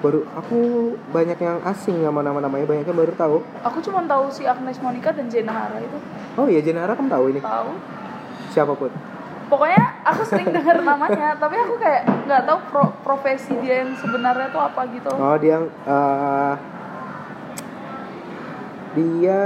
[0.01, 0.57] Baru aku
[1.09, 3.37] banyak yang asing nama nama namanya banyak yang baru tahu.
[3.61, 5.97] aku cuma tahu si Agnes Monica dan Jenna Hara itu
[6.33, 7.69] Oh iya Jenna Hara kamu tahu ini tahu
[8.49, 8.89] siapa pun.
[9.45, 14.49] pokoknya aku sering dengar namanya tapi aku kayak nggak tahu pro- profesi dia yang sebenarnya
[14.49, 16.53] tuh apa gitu Oh dia eh,
[18.91, 19.41] dia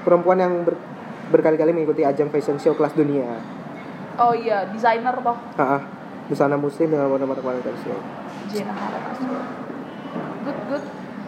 [0.00, 0.80] perempuan yang ber-
[1.28, 3.28] berkali-kali mengikuti ajang fashion show kelas dunia.
[4.16, 5.82] oh iya desainer toh ah.
[6.24, 8.23] busana muslim dengan warna-warna kualitasnya.
[8.54, 8.98] Jenna Hara
[10.44, 10.84] good good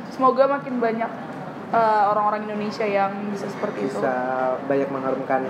[0.09, 1.11] semoga makin banyak
[1.71, 4.15] eh, orang-orang Indonesia yang bisa seperti itu Bisa
[4.65, 5.41] banyak mengharumkan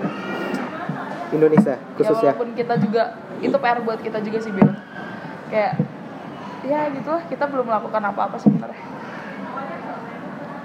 [1.29, 2.31] Indonesia ya khususnya.
[2.33, 3.03] walaupun kita juga
[3.37, 4.71] itu PR buat kita juga sih Bill
[5.47, 5.73] kayak
[6.65, 8.83] ya gitulah kita belum melakukan apa-apa sebenarnya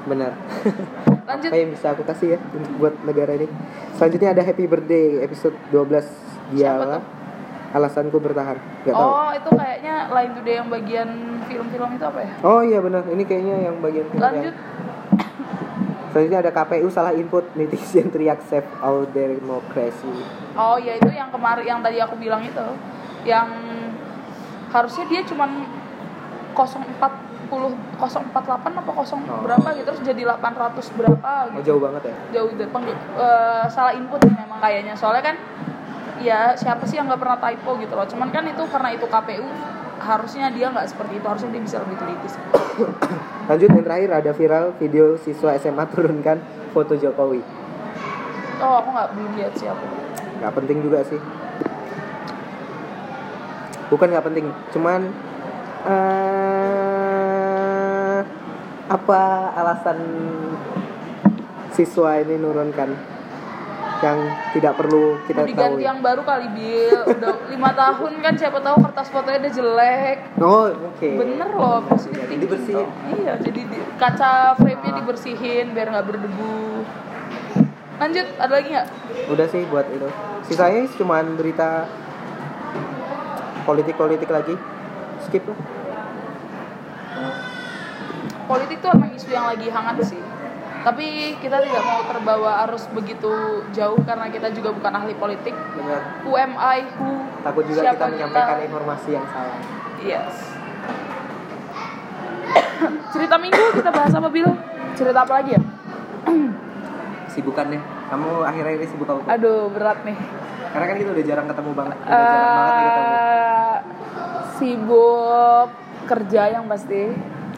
[0.03, 0.35] Benar.
[1.31, 3.47] lanjut Apa yang bisa aku kasih ya untuk buat negara ini?
[3.95, 6.99] Selanjutnya ada Happy Birthday episode 12 Dialah.
[6.99, 7.03] tuh?
[7.73, 8.57] Alasanku bertahan.
[8.83, 9.01] Gak tahu.
[9.03, 11.09] oh itu kayaknya lain today yang bagian
[11.43, 13.03] film-film itu apa ya Oh iya benar.
[13.05, 14.55] Ini kayaknya yang bagian film yang- lanjut
[16.09, 20.13] Selanjutnya ada KPU salah input netizen teriak save our democracy.
[20.53, 22.67] oh ya itu yang kemarin yang tadi aku bilang itu
[23.25, 23.49] yang
[24.69, 25.65] harusnya dia cuman
[26.53, 26.93] 040
[27.49, 27.57] 048
[28.53, 29.41] apa 0 Oh.
[29.41, 32.15] berapa gitu terus jadi 800 berapa Oh gitu jauh banget ya.
[32.35, 35.37] jauh dari peng- eh, salah input memang kayaknya soalnya kan
[36.23, 39.47] ya siapa sih yang nggak pernah typo gitu loh cuman kan itu karena itu KPU
[40.03, 42.43] harusnya dia nggak seperti itu harusnya dia bisa lebih teliti sih.
[43.51, 46.43] Lanjut yang terakhir ada viral video siswa SMA turunkan
[46.75, 47.43] foto Jokowi.
[48.63, 49.83] oh aku nggak belum lihat siapa
[50.43, 51.23] Gak penting juga sih.
[53.95, 55.07] Bukan nggak penting, cuman
[55.87, 56.43] eh
[58.91, 59.23] apa
[59.55, 59.99] alasan
[61.71, 63.12] siswa ini nurunkan
[64.03, 64.19] yang
[64.51, 65.79] tidak perlu kita diganti tahu.
[65.81, 70.67] yang baru kali Bil udah lima tahun kan siapa tahu kertas fotonya udah jelek Oh,
[70.69, 71.09] oke.
[71.15, 72.89] bener loh positif Jadi dibersihin.
[73.15, 76.83] iya jadi di- kaca frame-nya dibersihin biar nggak berdebu
[77.95, 78.89] lanjut ada lagi nggak
[79.31, 80.09] Udah sih buat itu.
[80.43, 81.87] Sisanya cuman berita
[83.63, 84.59] politik-politik lagi.
[85.23, 85.55] Skip lah.
[88.45, 90.19] politik tuh emang isu yang lagi hangat sih
[90.83, 93.31] tapi kita tidak mau terbawa arus begitu
[93.71, 96.23] jauh karena kita juga bukan ahli politik Benar.
[96.27, 99.59] who am I who Takut juga siapa kita menyampaikan informasi yang salah.
[100.03, 100.53] yes
[103.13, 104.49] cerita minggu kita bahas apa Bil?
[104.99, 105.63] Cerita apa lagi ya?
[107.33, 107.81] Sibukannya.
[108.13, 109.21] Kamu akhir-akhir ini sibuk apa?
[109.39, 110.17] Aduh berat nih.
[110.73, 111.97] Karena kan kita udah jarang ketemu banget.
[112.03, 113.13] Udah jarang banget nih ketemu.
[113.13, 113.77] Eh,
[114.59, 115.69] sibuk
[116.03, 117.03] kerja yang pasti.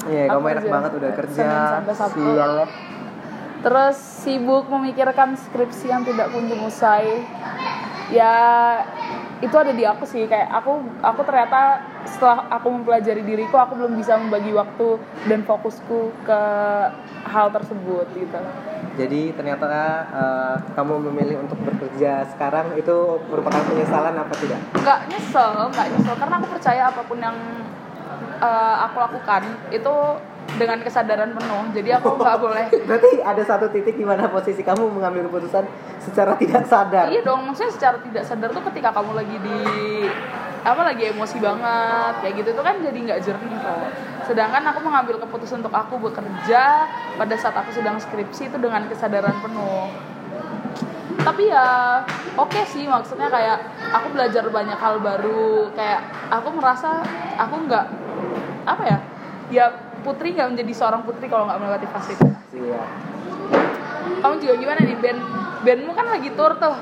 [0.04, 1.38] Iya, kamu Aku enak banget udah kerja.
[1.42, 2.20] Senin sampai Sabtu.
[2.20, 2.66] Sial ya.
[3.64, 7.24] Terus sibuk memikirkan skripsi yang tidak kunjung usai.
[8.12, 8.36] Ya
[9.40, 13.96] itu ada di aku sih kayak aku aku ternyata setelah aku mempelajari diriku aku belum
[13.96, 16.40] bisa membagi waktu dan fokusku ke
[17.24, 18.40] hal tersebut gitu.
[18.94, 19.68] Jadi ternyata
[20.12, 24.60] eh, kamu memilih untuk bekerja sekarang itu merupakan penyesalan apa tidak?
[24.76, 27.36] nggak nyesel nggak nyesel karena aku percaya apa pun yang
[28.38, 29.96] eh, aku lakukan itu
[30.54, 31.64] dengan kesadaran penuh.
[31.74, 32.66] Jadi aku nggak boleh.
[32.88, 35.64] Berarti ada satu titik di mana posisi kamu mengambil keputusan
[35.98, 37.08] secara tidak sadar.
[37.08, 39.58] iya dong maksudnya secara tidak sadar tuh ketika kamu lagi di
[40.64, 43.88] apa lagi emosi banget kayak gitu itu kan jadi nggak jernih kok.
[44.24, 46.88] Sedangkan aku mengambil keputusan untuk aku bekerja
[47.20, 49.92] pada saat aku sedang skripsi itu dengan kesadaran penuh.
[51.24, 52.00] Tapi ya
[52.36, 53.60] oke sih maksudnya kayak
[53.92, 56.00] aku belajar banyak hal baru kayak
[56.32, 57.00] aku merasa
[57.36, 57.86] aku nggak
[58.64, 58.98] apa ya
[59.52, 59.66] ya
[60.04, 62.82] putri nggak menjadi seorang putri kalau nggak melewati fase itu Iya.
[64.20, 65.20] kamu juga gimana nih band
[65.62, 66.76] bandmu kan lagi tour tuh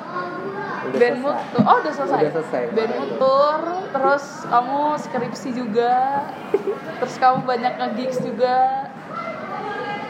[0.83, 1.53] Udah bandmu selesai.
[1.53, 2.63] tuh oh udah selesai Udah selesai.
[2.73, 5.93] bandmu tour terus kamu skripsi juga
[6.99, 8.55] terus kamu banyak nge-gigs juga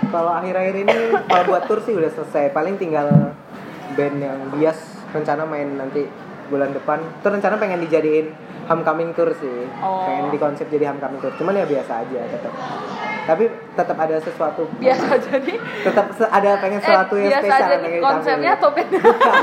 [0.05, 2.53] Kalau akhir-akhir ini kalau buat tour sih udah selesai.
[2.53, 3.33] Paling tinggal
[3.93, 4.77] band yang bias
[5.09, 6.05] rencana main nanti
[6.49, 7.01] bulan depan.
[7.01, 8.29] Itu rencana pengen dijadiin
[8.65, 9.67] homecoming tour sih.
[9.79, 10.05] Oh.
[10.05, 11.33] Pengen dikonsep jadi homecoming tour.
[11.35, 12.53] Cuman ya biasa aja tetap.
[13.23, 13.45] Tapi
[13.79, 18.51] tetap ada sesuatu biasa jadi tetap ada pengen sesuatu yang eh, biasa spesial aja konsepnya
[18.53, 18.91] atau band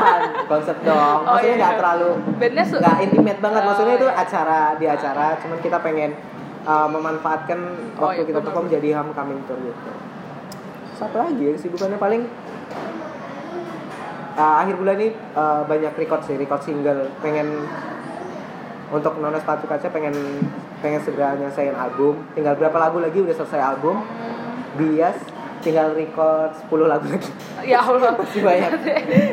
[0.51, 1.19] konsep dong.
[1.23, 1.61] Oh, Maksudnya iya.
[1.63, 3.61] nggak terlalu bandnya su- nggak intimate banget.
[3.63, 4.19] Maksudnya Oh, itu iya.
[4.19, 5.25] acara di acara.
[5.39, 6.11] Cuman kita pengen
[6.67, 7.59] uh, memanfaatkan
[7.95, 9.91] Oh, waktu iya, kita perform jadi homecoming tour gitu.
[10.99, 12.21] Satu lagi ya, kesibukannya paling
[14.35, 17.07] uh, akhir bulan ini uh, banyak record sih, record single.
[17.19, 17.63] Pengen
[18.89, 20.13] untuk nona sepatu kaca pengen
[20.81, 22.25] pengen segera nyelesain album.
[22.33, 24.01] Tinggal berapa lagu lagi udah selesai album.
[24.77, 25.17] Bias
[25.61, 27.29] tinggal record 10 lagu lagi.
[27.65, 28.15] Ya Allah.
[28.19, 28.71] Masih banyak.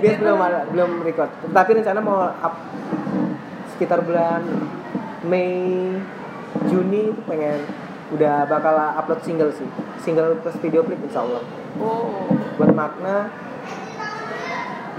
[0.05, 0.39] Bias belum
[0.77, 1.31] belum record.
[1.49, 2.55] Tapi rencana mau up
[3.77, 4.45] sekitar bulan
[5.25, 5.93] Mei
[6.69, 7.61] Juni itu pengen
[8.13, 9.69] udah bakal upload single sih.
[10.05, 11.43] Single plus video klip insya Allah.
[11.81, 12.29] Oh.
[12.61, 13.33] Buat makna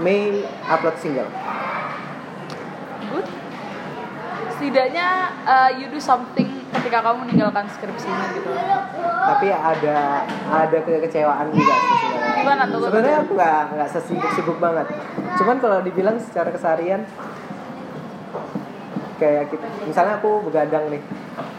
[0.02, 1.30] Mei upload single.
[3.08, 3.37] Good
[4.58, 8.50] setidaknya uh, you do something ketika kamu meninggalkan skripsinya gitu.
[9.06, 12.34] Tapi ada ada kekecewaan juga sih sebenarnya.
[12.42, 12.78] Gimana tuh?
[12.90, 14.86] sebenarnya aku nggak nggak sesibuk-sibuk banget.
[15.38, 17.06] Cuman kalau dibilang secara keseharian
[19.22, 21.02] kayak kita misalnya aku begadang nih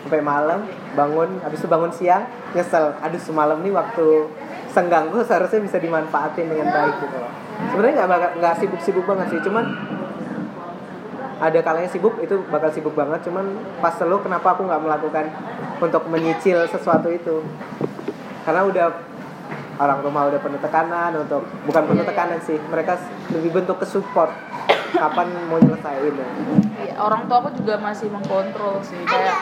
[0.08, 0.64] sampai malam
[0.96, 3.00] bangun habis itu bangun siang nyesel.
[3.00, 4.28] Aduh semalam nih waktu
[4.76, 7.16] senggangku seharusnya bisa dimanfaatin dengan baik gitu.
[7.16, 7.32] Loh
[7.72, 9.40] sebenarnya nggak nggak sibuk-sibuk banget sih.
[9.48, 9.66] Cuman
[11.40, 15.26] ada kalanya sibuk itu bakal sibuk banget cuman pas selalu kenapa aku nggak melakukan
[15.80, 17.40] untuk menyicil sesuatu itu
[18.44, 18.88] karena udah
[19.80, 22.12] orang rumah udah penuh tekanan untuk bukan penuh Iya, iya.
[22.12, 23.00] tekanan sih mereka
[23.32, 24.32] lebih bentuk ke support
[24.90, 26.28] kapan mau nyelesain ya.
[26.82, 29.36] Iya, orang tua aku juga masih mengkontrol sih kayak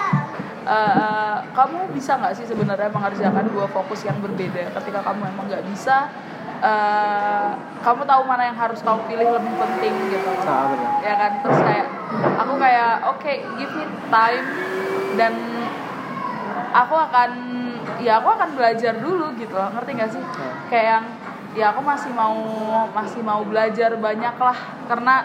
[0.67, 5.65] eh, kamu bisa nggak sih sebenarnya mengerjakan dua fokus yang berbeda ketika kamu emang nggak
[5.73, 6.11] bisa
[6.63, 7.49] eh,
[7.81, 10.29] kamu tahu mana yang harus kamu pilih lebih penting gitu.
[10.43, 11.01] Benar.
[11.05, 11.31] ya kan?
[11.45, 11.87] Terus kayak
[12.41, 14.45] aku kayak oke give me time
[15.17, 15.33] dan
[16.73, 17.31] aku akan
[18.01, 19.53] ya aku akan belajar dulu gitu.
[19.53, 20.21] Loh ngerti gak sih?
[20.21, 20.55] Hmm.
[20.69, 21.05] kayak yang
[21.57, 22.37] ya aku masih mau
[22.93, 24.57] masih mau belajar banyak lah.
[24.89, 25.15] Karena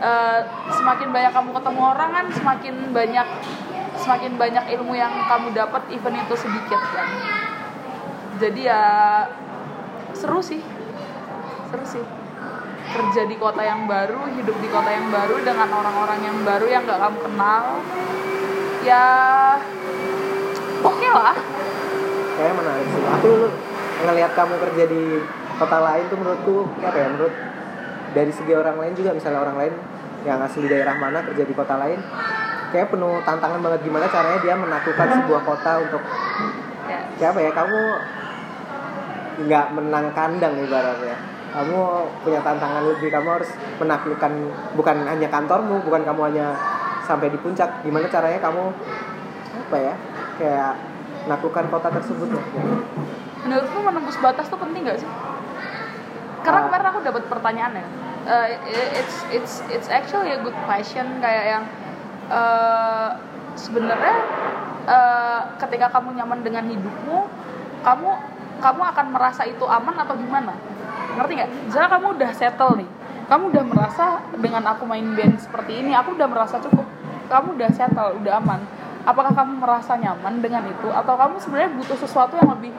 [0.00, 0.40] eh,
[0.74, 3.28] semakin banyak kamu ketemu orang kan semakin banyak
[3.98, 7.08] semakin banyak ilmu yang kamu dapat even itu sedikit kan.
[8.38, 8.82] Jadi ya
[10.18, 10.60] seru sih.
[11.70, 12.04] Seru sih.
[12.88, 16.82] Kerja di kota yang baru hidup di kota yang baru dengan orang-orang yang baru yang
[16.88, 17.64] gak kamu kenal
[18.82, 19.04] ya
[20.82, 21.36] oke lah.
[22.34, 23.02] Kayaknya menarik sih.
[23.06, 23.32] Aku
[24.08, 25.02] ngelihat kamu kerja di
[25.58, 27.34] kota lain tuh menurutku kayak apa ya menurut
[28.14, 29.74] dari segi orang lain juga misalnya orang lain
[30.22, 31.98] yang asli daerah mana kerja di kota lain
[32.70, 36.02] kayak penuh tantangan banget gimana caranya dia menaklukkan sebuah kota untuk
[36.88, 37.82] ya kayak apa ya kamu
[39.38, 41.16] nggak menang kandang ibaratnya
[41.48, 41.78] kamu
[42.20, 44.32] punya tantangan lebih kamu harus menaklukkan
[44.76, 46.46] bukan hanya kantormu bukan kamu hanya
[47.06, 48.68] sampai di puncak gimana caranya kamu
[49.68, 49.94] apa ya
[50.36, 50.72] kayak
[51.24, 52.42] menaklukkan kota tersebut ya.
[53.48, 55.08] menurutmu menembus batas tuh penting gak sih
[56.44, 56.64] karena Ah.
[56.68, 57.86] kemarin aku dapat pertanyaan ya
[58.28, 58.60] Eh,
[59.00, 61.64] it's it's it's actually a good question kayak yang
[62.28, 63.08] eh,
[63.56, 64.16] sebenarnya
[64.84, 67.24] eh, ketika kamu nyaman dengan hidupmu
[67.80, 68.10] kamu
[68.58, 70.54] kamu akan merasa itu aman atau gimana?
[71.14, 71.50] Ngerti nggak?
[71.70, 72.90] Misalnya kamu udah settle nih
[73.28, 76.88] kamu udah merasa dengan aku main band seperti ini aku udah merasa cukup
[77.28, 78.60] kamu udah settle udah aman.
[79.04, 80.88] Apakah kamu merasa nyaman dengan itu?
[80.92, 82.72] Atau kamu sebenarnya butuh sesuatu yang lebih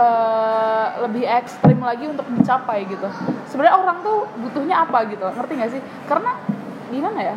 [0.00, 3.04] uh, lebih ekstrim lagi untuk dicapai gitu?
[3.48, 5.24] Sebenarnya orang tuh butuhnya apa gitu?
[5.24, 5.82] Ngerti nggak sih?
[6.08, 6.40] Karena
[6.88, 7.36] gimana ya?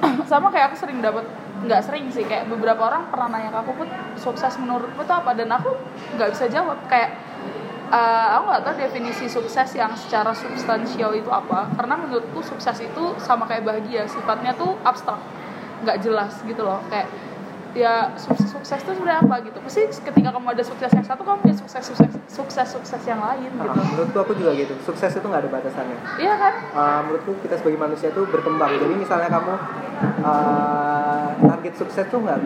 [0.30, 1.28] Sama kayak aku sering dapat
[1.64, 2.26] nggak sering sih.
[2.26, 5.30] Kayak beberapa orang pernah nanya ke aku pun sukses menurutmu itu apa?
[5.32, 5.70] Dan aku
[6.18, 6.78] nggak bisa jawab.
[6.90, 7.16] Kayak
[7.90, 11.70] uh, aku nggak tahu definisi sukses yang secara substansial itu apa.
[11.78, 15.18] Karena menurutku sukses itu sama kayak bahagia sifatnya tuh abstrak
[15.82, 16.82] nggak jelas gitu loh.
[16.90, 17.10] Kayak
[17.72, 19.58] ya sukses sukses itu sebenarnya apa gitu.
[19.64, 23.48] Pasti ketika kamu ada sukses yang satu kamu punya sukses sukses sukses sukses yang lain
[23.48, 23.64] gitu.
[23.64, 24.76] Uh, menurutku aku juga gitu.
[24.84, 25.98] Sukses itu nggak ada batasannya.
[26.20, 26.54] Iya kan?
[26.76, 28.76] Uh, menurutku kita sebagai manusia itu berkembang.
[28.76, 29.54] Jadi misalnya kamu
[30.22, 31.01] uh,
[31.42, 32.38] target sukses tuh nggak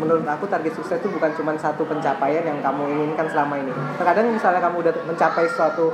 [0.00, 3.72] menurut aku target sukses itu bukan cuma satu pencapaian yang kamu inginkan selama ini.
[4.00, 5.92] Terkadang misalnya kamu udah mencapai suatu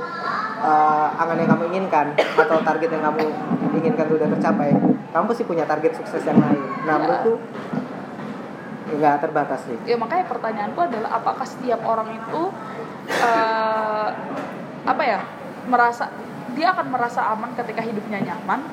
[0.63, 3.27] uh, angan yang kamu inginkan atau target yang kamu
[3.77, 4.71] inginkan sudah tercapai
[5.11, 6.61] kamu pasti punya target sukses yang lain.
[6.85, 7.01] Nah ya.
[7.01, 7.33] menurutku
[8.87, 9.77] nggak terbatas sih.
[9.83, 12.41] Ya makanya pertanyaanku adalah apakah setiap orang itu
[13.19, 14.09] uh,
[14.87, 15.19] apa ya
[15.67, 16.07] merasa
[16.55, 18.63] dia akan merasa aman ketika hidupnya nyaman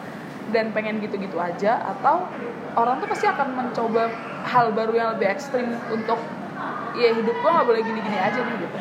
[0.51, 2.29] dan pengen gitu-gitu aja atau
[2.75, 4.11] orang tuh pasti akan mencoba
[4.45, 6.21] hal baru yang lebih ekstrim untuk
[6.95, 8.77] ya hidup gua nggak boleh gini-gini aja nih gitu.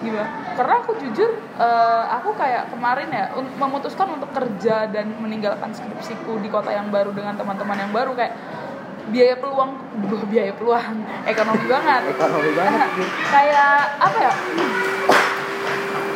[0.00, 0.28] Gimana?
[0.56, 1.30] Karena aku jujur
[1.60, 7.12] uh, aku kayak kemarin ya memutuskan untuk kerja dan meninggalkan skripsiku di kota yang baru
[7.12, 8.32] dengan teman-teman yang baru kayak
[9.10, 9.76] biaya peluang
[10.28, 12.02] biaya peluang ekonomi banget.
[12.16, 12.88] Ekonomi banget
[13.34, 14.32] kayak apa ya?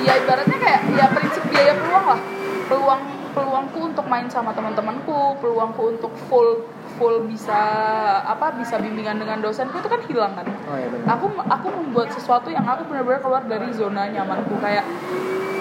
[0.04, 2.20] Ya ibaratnya kayak ya prinsip biaya peluang lah.
[2.64, 3.00] Peluang
[3.34, 6.62] peluangku untuk main sama teman-temanku peluangku untuk full
[6.96, 7.60] full bisa
[8.22, 10.46] apa bisa bimbingan dengan dosenku itu kan hilang kan.
[10.70, 14.56] Oh, iya aku aku membuat sesuatu yang aku benar-benar keluar dari zona nyamanku.
[14.62, 14.86] Kayak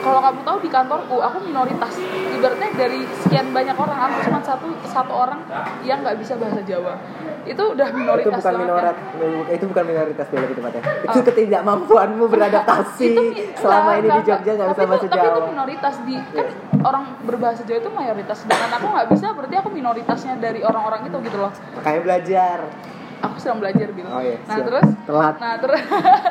[0.04, 1.94] kalau kamu tahu di kantorku aku minoritas.
[2.36, 5.40] Ibaratnya dari sekian banyak orang aku cuma satu satu orang
[5.88, 7.00] yang nggak bisa bahasa Jawa.
[7.44, 9.52] Itu udah minoritas itu bukan minoritas kan?
[9.52, 11.12] itu bukan minoritas dia lebih tepatnya oh.
[11.12, 13.24] itu ketidakmampuanmu beradaptasi itu,
[13.60, 16.46] selama enggak, ini enggak, di Jogja nggak bisa bahasa Jawa tapi itu minoritas di kan
[16.48, 16.88] yeah.
[16.88, 18.38] orang berbahasa Jawa itu mayoritas.
[18.44, 21.52] Sedangkan aku nggak bisa berarti aku minoritasnya dari orang-orang itu gitu loh.
[21.82, 22.58] Kayak belajar.
[23.24, 24.68] Aku sedang belajar bilang oh, iya, nah siap.
[24.68, 24.88] terus?
[25.08, 25.36] Telat.
[25.40, 25.82] Nah terus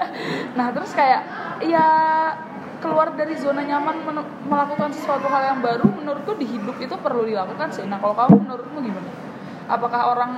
[0.60, 1.20] nah terus kayak
[1.64, 1.88] ya
[2.84, 4.04] keluar dari zona nyaman
[4.44, 7.88] melakukan sesuatu hal yang baru menurutku di hidup itu perlu dilakukan sih.
[7.88, 9.08] Nah kalau kamu menurutmu gimana?
[9.72, 10.32] Apakah orang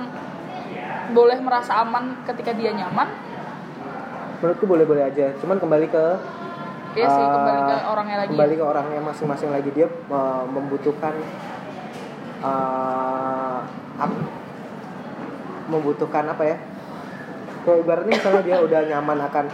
[1.11, 3.11] boleh merasa aman ketika dia nyaman?
[4.39, 5.35] Menurutku boleh-boleh aja.
[5.43, 6.05] Cuman kembali ke
[6.95, 8.31] Iya sih, kembali ke eh, orangnya lagi.
[8.31, 9.67] Kembali ke orangnya masing-masing lagi.
[9.75, 11.11] Dia uh, membutuhkan
[12.39, 13.59] uh,
[15.67, 16.57] membutuhkan apa ya?
[17.65, 19.45] Kalau ibaratnya misalnya dia udah nyaman akan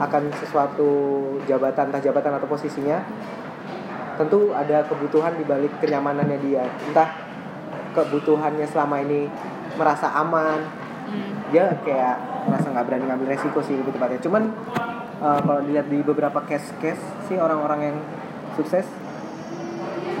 [0.00, 0.88] akan sesuatu
[1.44, 3.04] jabatan entah jabatan atau posisinya
[4.16, 7.08] tentu ada kebutuhan di balik kenyamanannya dia entah
[7.92, 9.28] kebutuhannya selama ini
[9.76, 10.60] merasa aman
[11.08, 11.52] hmm.
[11.52, 12.16] dia kayak
[12.48, 14.42] merasa nggak berani ngambil resiko sih lebih tepatnya cuman
[15.20, 17.96] uh, kalau dilihat di beberapa case-case sih orang-orang yang
[18.56, 18.88] sukses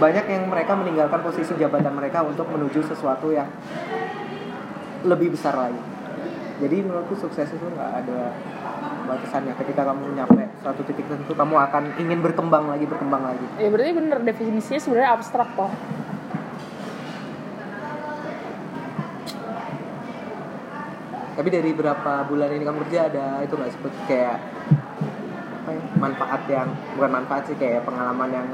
[0.00, 3.48] banyak yang mereka meninggalkan posisi jabatan mereka untuk menuju sesuatu yang
[5.04, 5.80] lebih besar lagi.
[6.60, 8.36] Jadi menurutku sukses itu nggak ada
[9.08, 9.56] batasannya.
[9.56, 13.46] Ketika kamu nyampe suatu titik tertentu kamu akan ingin berkembang lagi berkembang lagi.
[13.56, 15.72] Ya berarti bener definisinya sebenarnya abstrak toh.
[21.40, 24.36] Tapi dari berapa bulan ini kamu kerja ada itu nggak sebut kayak
[25.64, 26.68] apa ya manfaat yang
[27.00, 28.48] bukan manfaat sih kayak pengalaman yang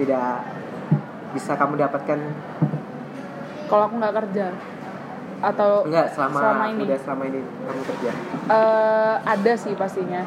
[0.00, 0.48] tidak
[1.36, 2.18] bisa kamu dapatkan?
[3.68, 4.46] Kalau aku nggak kerja
[5.52, 6.80] atau enggak selama, selama ini?
[6.88, 8.10] udah selama ini kamu kerja?
[8.48, 10.22] Uh, ada sih pastinya.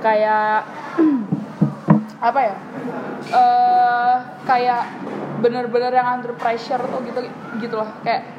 [0.00, 0.64] Kayak
[2.28, 2.56] apa ya?
[3.32, 4.16] Uh,
[4.48, 4.82] kayak
[5.40, 7.20] bener-bener yang under pressure tuh gitu
[7.60, 7.90] gitu loh.
[8.00, 8.32] Kayak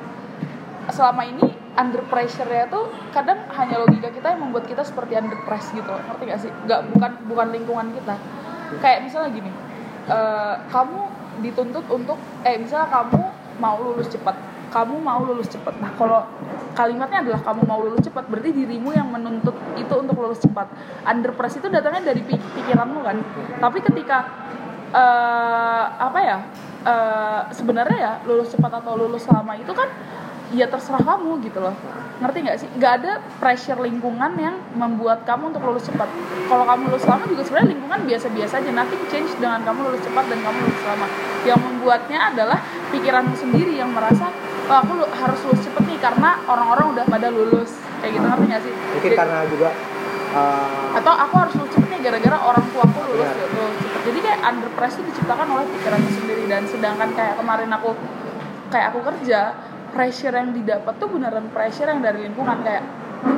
[0.89, 5.37] selama ini under pressure ya tuh kadang hanya logika kita yang membuat kita seperti under
[5.45, 6.01] press gitu loh.
[6.09, 6.51] Ngerti gak sih?
[6.65, 8.15] Nggak bukan bukan lingkungan kita.
[8.81, 9.51] Kayak misalnya gini
[10.09, 11.01] uh, kamu
[11.43, 13.21] dituntut untuk eh misalnya kamu
[13.59, 14.35] mau lulus cepat
[14.75, 15.79] kamu mau lulus cepat.
[15.79, 16.27] Nah, kalau
[16.75, 20.67] kalimatnya adalah kamu mau lulus cepat, berarti dirimu yang menuntut itu untuk lulus cepat.
[21.07, 23.23] Under press itu datangnya dari pikiranmu kan.
[23.63, 24.27] Tapi ketika
[24.91, 26.37] uh, apa ya?
[26.85, 29.89] Uh, sebenarnya ya lulus cepat atau lulus lama itu kan
[30.53, 31.73] ya terserah kamu gitu loh
[32.21, 33.11] ngerti nggak sih nggak ada
[33.41, 36.07] pressure lingkungan yang membuat kamu untuk lulus cepat
[36.47, 40.23] kalau kamu lulus lama juga sebenarnya lingkungan biasa-biasa aja nothing change dengan kamu lulus cepat
[40.29, 41.07] dan kamu lulus lama
[41.43, 42.59] yang membuatnya adalah
[42.93, 44.29] pikiranmu sendiri yang merasa
[44.65, 47.71] oh aku harus lulus cepet nih karena orang-orang udah pada lulus.
[48.01, 48.73] Kayak gitu ngerti gak sih?
[48.73, 49.69] Mungkin Jadi, karena juga
[50.35, 53.41] eh, atau aku harus lulus cepet nih gara-gara orang tua aku lulus Benar.
[53.41, 53.63] gitu.
[53.81, 54.01] Cepet.
[54.05, 56.43] Jadi kayak under pressure diciptakan oleh pikiranku sendiri.
[56.45, 57.89] Dan sedangkan kayak kemarin aku
[58.69, 59.39] kayak aku kerja
[59.95, 62.57] pressure yang didapat tuh beneran pressure yang dari lingkungan.
[62.61, 62.83] Kayak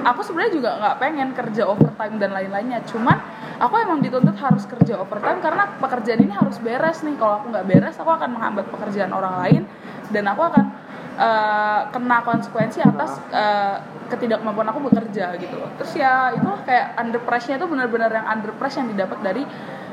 [0.04, 2.80] aku sebenarnya juga nggak pengen kerja overtime dan lain-lainnya.
[2.88, 3.18] Cuman
[3.62, 7.16] aku emang dituntut harus kerja overtime karena pekerjaan ini harus beres nih.
[7.16, 9.64] Kalau aku nggak beres aku akan menghambat pekerjaan orang lain.
[10.08, 10.87] Dan aku akan
[11.18, 13.76] eh, kena konsekuensi atas eh,
[14.08, 15.70] ketidakmampuan aku bekerja gitu loh.
[15.82, 19.44] Terus ya itu kayak under pressure itu benar-benar yang under pressure yang didapat dari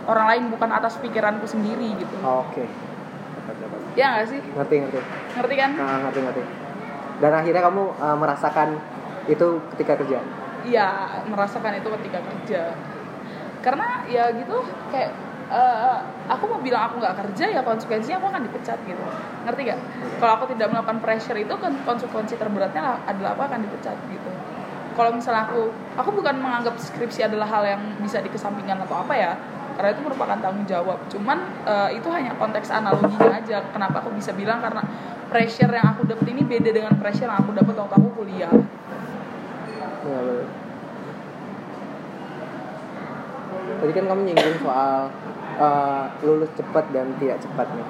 [0.05, 2.17] orang lain bukan atas pikiranku sendiri gitu.
[2.21, 2.65] Oke.
[2.65, 3.79] Dapat, dapat.
[3.97, 4.41] ya nggak sih?
[4.41, 4.99] Ngerti ngerti.
[5.41, 5.71] Ngerti kan?
[5.77, 6.43] Nah, ngerti ngerti.
[7.19, 8.69] Dan akhirnya kamu eh, merasakan
[9.25, 10.19] itu ketika kerja?
[10.65, 10.89] Iya,
[11.29, 12.63] merasakan itu ketika kerja.
[13.65, 14.61] Karena ya gitu
[14.93, 15.13] kayak
[15.51, 15.99] eh,
[16.31, 19.05] aku mau bilang aku nggak kerja ya konsekuensinya aku akan dipecat gitu.
[19.45, 19.81] Ngerti gak?
[20.21, 24.31] Kalau aku tidak melakukan pressure itu konsekuensi terberatnya lah- adalah aku akan dipecat gitu.
[24.95, 29.33] Kalau misalnya aku aku bukan menganggap skripsi adalah hal yang bisa dikesampingkan atau apa ya.
[29.75, 31.03] Karena itu merupakan tanggung jawab.
[31.11, 33.59] Cuman eh, itu hanya konteks analoginya aja.
[33.75, 34.81] Kenapa aku bisa bilang karena
[35.29, 38.53] pressure yang aku dapat ini beda dengan pressure yang aku dapat waktu aku kuliah.
[40.05, 40.47] Iya.
[43.81, 45.11] Tadi kan kamu nyinggung soal
[45.59, 47.87] eh, lulus cepat dan tidak cepat nih.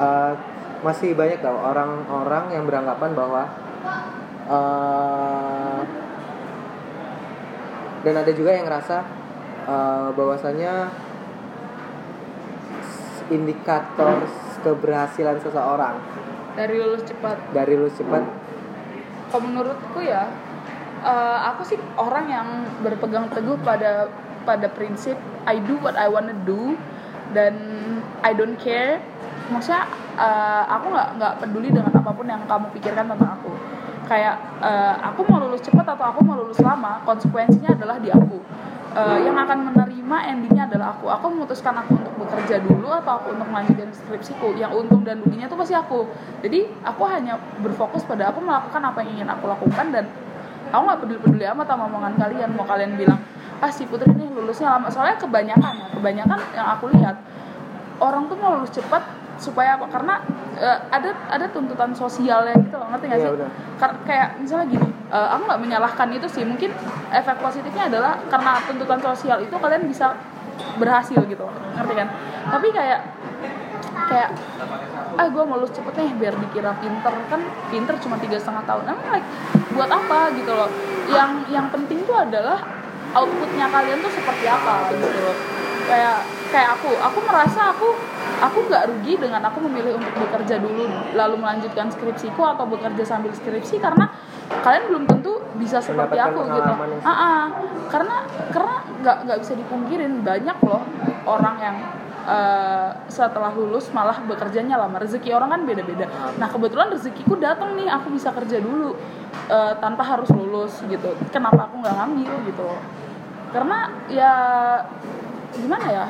[0.00, 0.32] Eh,
[0.80, 3.42] masih banyak tau orang-orang yang beranggapan bahwa
[4.48, 5.80] eh,
[8.00, 8.96] dan ada juga yang ngerasa
[9.68, 10.88] eh, bahwasanya
[13.30, 14.26] indikator
[14.60, 15.96] keberhasilan seseorang
[16.58, 18.24] Dari lulus cepat dari lulus cepat
[19.30, 20.26] kalau menurutku ya
[21.04, 22.48] eh, aku sih orang yang
[22.82, 24.10] berpegang teguh pada
[24.50, 25.14] pada prinsip
[25.46, 26.74] I do what I wanna do
[27.30, 27.54] dan
[28.26, 28.98] I don't care.
[29.50, 29.86] Maksudnya
[30.18, 33.54] eh, aku nggak nggak peduli dengan apa pun yang kamu pikirkan tentang aku.
[34.10, 38.42] Kayak eh, aku mau lulus cepat atau aku mau lulus lama konsekuensinya adalah di aku.
[38.90, 41.06] Eh, yang akan menerima endingnya adalah aku.
[41.06, 44.58] Aku memutuskan aku untuk bekerja dulu atau aku untuk melanjutkan skripsiku.
[44.58, 46.10] Yang untung dan ruginya itu pasti aku.
[46.42, 50.10] Jadi aku hanya berfokus pada aku melakukan apa yang ingin aku lakukan dan
[50.70, 53.20] aku nggak peduli peduli amat sama omongan kalian mau kalian bilang
[53.60, 54.88] ah si putri ini lulusnya lama?
[54.88, 57.16] Soalnya kebanyakan ya kebanyakan yang aku lihat
[58.00, 59.04] orang tuh mau lulus cepat
[59.36, 59.84] supaya apa?
[59.92, 60.14] Karena
[60.56, 63.48] eh, ada ada tuntutan sosialnya gitu loh ngerti nggak Iya, sih.
[63.76, 66.44] Kar- kayak misalnya gini eh, aku nggak menyalahkan itu sih.
[66.48, 66.72] Mungkin
[67.12, 70.16] efek positifnya adalah karena tuntutan sosial itu kalian bisa
[70.80, 71.44] berhasil gitu
[71.76, 72.08] ngerti kan?
[72.48, 73.00] Tapi kayak
[74.08, 74.30] kayak
[75.20, 77.12] ah gue mau lulus cepet nih biar dikira pinter.
[77.28, 78.88] Kan pinter cuma tiga setengah tahun.
[78.88, 79.28] Emang like
[79.76, 80.72] buat apa gitu loh?
[81.12, 82.79] Yang yang penting tuh adalah
[83.14, 85.36] outputnya kalian tuh seperti apa gitu loh.
[85.90, 87.88] Kayak kayak aku aku merasa aku
[88.42, 93.30] aku nggak rugi dengan aku memilih untuk bekerja dulu lalu melanjutkan skripsiku atau bekerja sambil
[93.34, 94.10] skripsi karena
[94.62, 96.72] kalian belum tentu bisa seperti aku gitu.
[97.06, 97.42] Ah, ah.
[97.90, 100.82] karena karena nggak nggak bisa dipungkirin banyak loh
[101.26, 101.76] orang yang
[102.26, 105.00] eh, setelah lulus malah bekerjanya lama.
[105.00, 106.08] Rezeki orang kan beda-beda.
[106.36, 108.96] Nah kebetulan rezekiku datang nih aku bisa kerja dulu
[109.48, 111.16] eh, tanpa harus lulus gitu.
[111.30, 112.68] Kenapa aku nggak ngambil gitu
[113.50, 114.32] karena ya
[115.54, 116.06] gimana ya?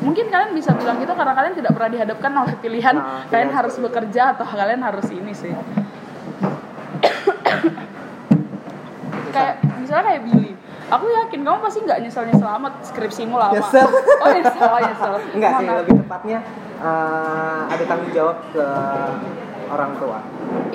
[0.00, 3.52] Mungkin kalian bisa bilang gitu karena kalian tidak pernah dihadapkan oleh pilihan Nah, kalian pilihan
[3.52, 5.52] harus bekerja atau kalian harus ini sih.
[9.34, 10.49] Kayak misalnya kayak Billy
[10.90, 13.54] aku yakin kamu pasti nggak nyesel nyesel amat skripsimu lama.
[13.54, 13.88] Nyesel.
[14.20, 15.12] oh nyesel oh, nyesel.
[15.38, 16.38] Enggak sih lebih tepatnya
[16.82, 18.66] eh, ada tanggung jawab ke
[19.70, 20.18] orang tua.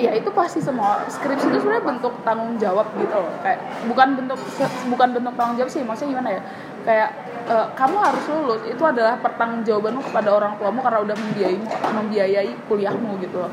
[0.00, 1.04] Ya itu pasti semua.
[1.04, 3.28] Skripsi itu sebenarnya bentuk tanggung jawab gitu loh.
[3.44, 4.40] Kayak bukan bentuk
[4.88, 6.42] bukan bentuk tanggung jawab sih maksudnya gimana ya?
[6.88, 7.10] Kayak
[7.52, 11.58] eh, kamu harus lulus itu adalah pertanggungjawabanmu kepada orang tuamu karena udah membiayai
[11.92, 13.52] membiayai kuliahmu gitu loh.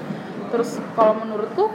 [0.56, 1.68] Terus kalau menurutku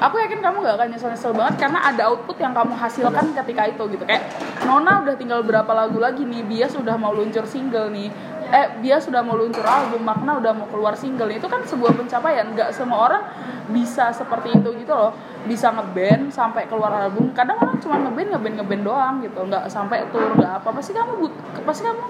[0.00, 3.82] aku yakin kamu gak akan nyesel-nyesel banget karena ada output yang kamu hasilkan ketika itu
[3.94, 4.04] gitu.
[4.06, 4.26] Kayak
[4.66, 6.42] Nona udah tinggal berapa lagu lagi nih?
[6.42, 8.10] Bias udah mau luncur single nih.
[8.52, 12.52] Eh Bias sudah mau luncur album Makna udah mau keluar single itu kan sebuah pencapaian.
[12.52, 13.22] Nggak semua orang
[13.70, 15.14] bisa seperti itu gitu loh.
[15.44, 17.32] Bisa ngeband sampai keluar album.
[17.32, 19.40] Kadang orang cuma ngeband ngeband ngeband doang gitu.
[19.46, 20.68] Nggak sampai tour nggak apa.
[20.74, 21.34] Pasti kamu but
[21.64, 22.02] pasti kamu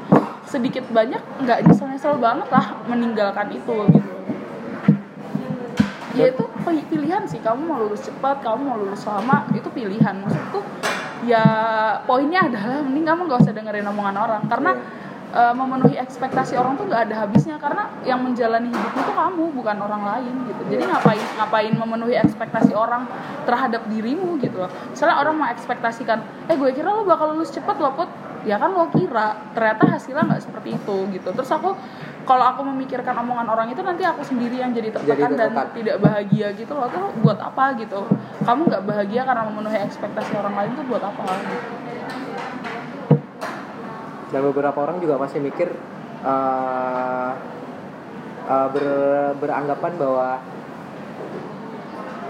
[0.45, 4.11] sedikit banyak nggak nyesel nyesel banget lah meninggalkan itu gitu.
[6.15, 7.41] Ya itu pilihan sih.
[7.45, 10.15] Kamu mau lulus cepat kamu mau lulus lama itu pilihan.
[10.25, 10.65] Maksudku
[11.29, 11.45] ya
[12.05, 14.43] poinnya adalah mending kamu gak usah dengerin omongan orang.
[14.49, 14.73] Karena
[15.35, 17.57] eh, memenuhi ekspektasi orang tuh gak ada habisnya.
[17.61, 20.63] Karena yang menjalani hidupmu tuh kamu bukan orang lain gitu.
[20.73, 23.05] Jadi ngapain ngapain memenuhi ekspektasi orang
[23.45, 24.71] terhadap dirimu gitu loh.
[24.95, 28.09] Misalnya orang mau ekspektasikan eh gue kira lo bakal lulus cepet loh put.
[28.45, 31.29] Ya kan lo kira ternyata hasilnya nggak seperti itu gitu.
[31.33, 31.73] Terus aku
[32.25, 35.97] kalau aku memikirkan omongan orang itu nanti aku sendiri yang jadi tertekan Jadi dan tidak
[36.01, 36.89] bahagia gitu loh.
[36.89, 38.01] Tuh buat apa gitu?
[38.45, 41.23] Kamu nggak bahagia karena memenuhi ekspektasi orang lain tuh buat apa?
[41.45, 41.59] Gitu.
[44.35, 45.71] dan beberapa orang juga masih mikir
[46.27, 47.39] uh,
[48.51, 48.87] uh, ber,
[49.39, 50.43] beranggapan bahwa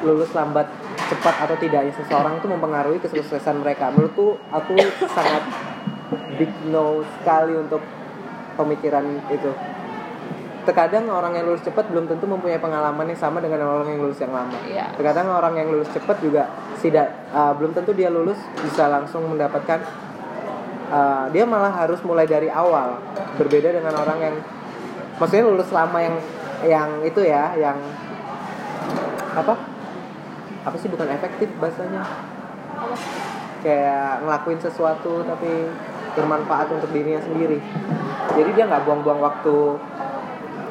[0.05, 0.69] lulus lambat
[1.09, 3.89] cepat atau tidaknya seseorang itu mempengaruhi kesuksesan mereka.
[3.89, 4.77] Menurutku aku
[5.09, 5.49] sangat
[6.37, 7.81] big no sekali untuk
[8.61, 9.51] pemikiran itu
[10.65, 14.19] terkadang orang yang lulus cepat belum tentu mempunyai pengalaman yang sama dengan orang yang lulus
[14.21, 14.57] yang lama.
[14.65, 14.93] Iya.
[14.97, 16.49] Terkadang orang yang lulus cepat juga
[16.81, 19.81] tidak uh, belum tentu dia lulus bisa langsung mendapatkan
[20.91, 23.01] uh, dia malah harus mulai dari awal.
[23.37, 24.35] Berbeda dengan orang yang
[25.21, 26.17] maksudnya lulus lama yang
[26.65, 27.77] yang itu ya, yang
[29.37, 29.55] apa?
[30.65, 32.03] Apa sih bukan efektif bahasanya?
[33.61, 35.69] Kayak ngelakuin sesuatu tapi
[36.15, 37.59] bermanfaat untuk dirinya sendiri.
[38.35, 39.57] Jadi dia nggak buang-buang waktu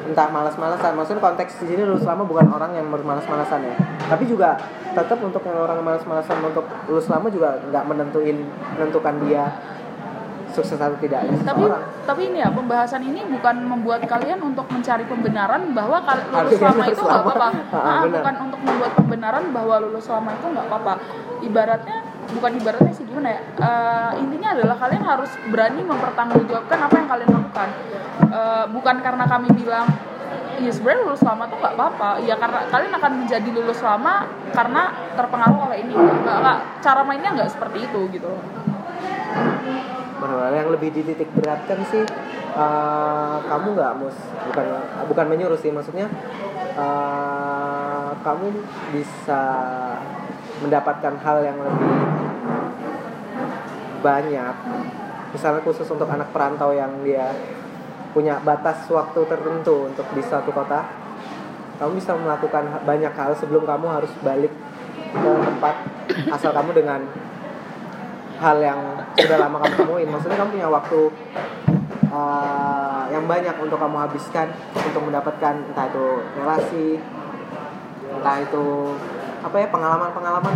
[0.04, 0.92] entah malas-malasan.
[0.96, 3.74] Maksudnya konteks di sini lulus lama bukan orang yang bermalas-malasan ya.
[4.08, 4.56] Tapi juga
[4.94, 8.38] tetap untuk yang orang malas-malasan untuk lulus lama juga nggak menentuin
[8.78, 9.44] menentukan dia
[10.54, 11.66] sukses atau tidak tapi
[12.06, 15.98] tapi ini ya pembahasan ini bukan membuat kalian untuk mencari pembenaran bahwa
[16.30, 17.48] lulus lama itu nggak apa-apa.
[17.74, 20.92] Nah, bukan untuk membuat pembenaran bahwa lulus lama itu nggak apa-apa.
[21.42, 21.98] Ibaratnya
[22.30, 23.40] bukan ibaratnya sih gimana ya?
[23.62, 27.68] Uh, intinya adalah kalian harus berani mempertanggungjawabkan apa yang kalian lakukan.
[28.34, 29.86] Uh, bukan karena kami bilang
[30.58, 32.10] ya sebenarnya lulus lama tuh nggak apa-apa.
[32.26, 34.82] Ya karena kalian akan menjadi lulus lama karena
[35.14, 35.94] terpengaruh oleh ini.
[35.94, 38.34] Nggak, nggak cara mainnya nggak seperti itu gitu.
[40.24, 42.02] Loh yang lebih dititik beratkan sih
[42.58, 44.18] uh, kamu nggak mus.
[44.50, 44.64] Bukan
[45.06, 45.70] bukan menyuruh sih.
[45.70, 46.10] Maksudnya
[46.74, 48.50] uh, kamu
[48.90, 49.42] bisa
[50.66, 51.92] mendapatkan hal yang lebih
[54.04, 54.54] banyak.
[55.32, 57.32] Misalnya khusus untuk anak perantau yang dia
[58.14, 60.86] punya batas waktu tertentu untuk di suatu kota
[61.82, 64.54] kamu bisa melakukan banyak hal sebelum kamu harus balik
[65.10, 65.74] ke tempat
[66.30, 67.02] asal kamu dengan
[68.38, 68.78] hal yang
[69.18, 71.00] sudah lama kamu temuin maksudnya kamu punya waktu
[72.14, 76.06] uh, yang banyak untuk kamu habiskan untuk mendapatkan entah itu
[76.38, 76.86] relasi
[78.14, 78.94] entah itu
[79.42, 80.54] apa ya pengalaman-pengalaman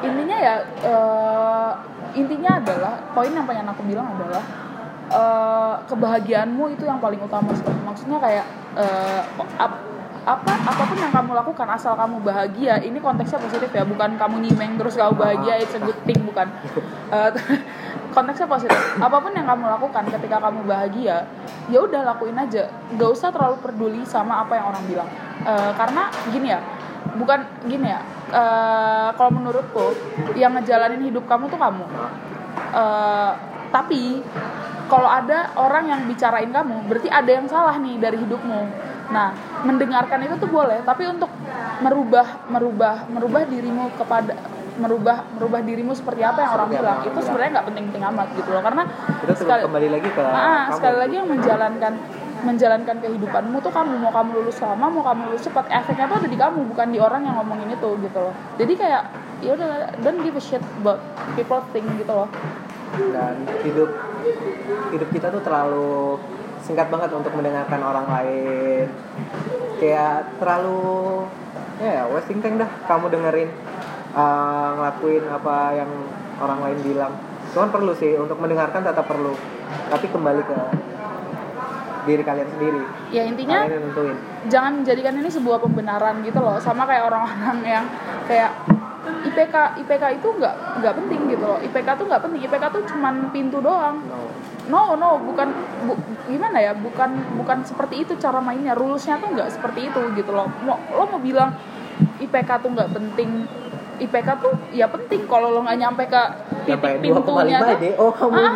[0.00, 0.54] intinya ya
[0.86, 1.72] uh,
[2.16, 4.42] intinya adalah poin yang pengen aku bilang adalah
[5.10, 7.52] uh, kebahagiaanmu itu yang paling utama.
[7.54, 8.46] Sih maksudnya kayak
[8.78, 9.22] uh,
[9.58, 9.72] ap,
[10.20, 13.82] apa apa pun yang kamu lakukan asal kamu bahagia ini konteksnya positif ya.
[13.84, 16.48] Bukan kamu nyimeng terus kamu bahagia it's a good thing bukan.
[17.10, 17.30] Uh,
[18.16, 18.78] konteksnya positif.
[18.98, 21.26] Apa pun yang kamu lakukan ketika kamu bahagia
[21.70, 22.70] ya udah lakuin aja.
[22.98, 25.10] Gak usah terlalu peduli sama apa yang orang bilang.
[25.40, 26.60] Uh, karena gini ya
[27.16, 28.00] bukan gini ya
[28.32, 29.92] uh, kalau menurutku
[30.38, 31.84] yang ngejalanin hidup kamu tuh kamu.
[32.70, 33.32] Uh,
[33.70, 34.22] tapi
[34.90, 38.60] kalau ada orang yang bicarain kamu berarti ada yang salah nih dari hidupmu.
[39.10, 41.30] Nah mendengarkan itu tuh boleh tapi untuk
[41.82, 44.34] merubah merubah merubah dirimu kepada
[44.80, 48.62] merubah merubah dirimu seperti apa yang orang bilang itu sebenarnya nggak penting-penting amat gitu loh.
[48.62, 48.82] Karena
[49.22, 51.92] itu sekali kembali lagi ke nah, sekali lagi yang menjalankan
[52.42, 56.28] menjalankan kehidupanmu tuh kamu mau kamu lulus lama mau kamu lulus cepat efeknya tuh ada
[56.28, 58.34] di kamu bukan di orang yang ngomongin itu gitu loh.
[58.56, 59.02] Jadi kayak
[59.40, 59.68] ya udah
[60.04, 61.00] don't give a shit about
[61.36, 62.28] people think gitu loh.
[62.96, 63.90] Dan hidup
[64.90, 66.18] hidup kita tuh terlalu
[66.64, 68.86] singkat banget untuk mendengarkan orang lain.
[69.80, 71.24] Kayak terlalu
[71.80, 73.48] ya yeah, wasting time dah kamu dengerin
[74.12, 75.90] uh, ngelakuin apa yang
[76.40, 77.12] orang lain bilang.
[77.50, 79.34] Cuman perlu sih untuk mendengarkan tetap perlu.
[79.90, 80.58] Tapi kembali ke
[82.10, 82.80] diri kalian sendiri.
[83.14, 84.18] Ya intinya kalian
[84.50, 86.58] jangan menjadikan ini sebuah pembenaran gitu loh.
[86.58, 87.84] Sama kayak orang-orang yang
[88.26, 88.50] kayak
[89.00, 89.54] IPK
[89.86, 91.58] IPK itu nggak nggak penting gitu loh.
[91.62, 92.40] IPK tuh nggak penting.
[92.50, 94.02] IPK tuh cuman pintu doang.
[94.68, 94.98] No.
[94.98, 95.48] No bukan
[95.86, 95.94] bu,
[96.26, 96.72] gimana ya?
[96.74, 98.74] Bukan bukan seperti itu cara mainnya.
[98.74, 100.50] Rulesnya tuh nggak seperti itu gitu loh.
[100.66, 101.54] Mau lo mau bilang
[102.18, 103.46] IPK tuh nggak penting
[104.00, 105.24] IPK tuh ya penting.
[105.30, 106.22] Kalau lo nggak nyampe ke
[106.68, 107.94] titik pintunya tuh deh.
[107.96, 108.52] oh kamu ah,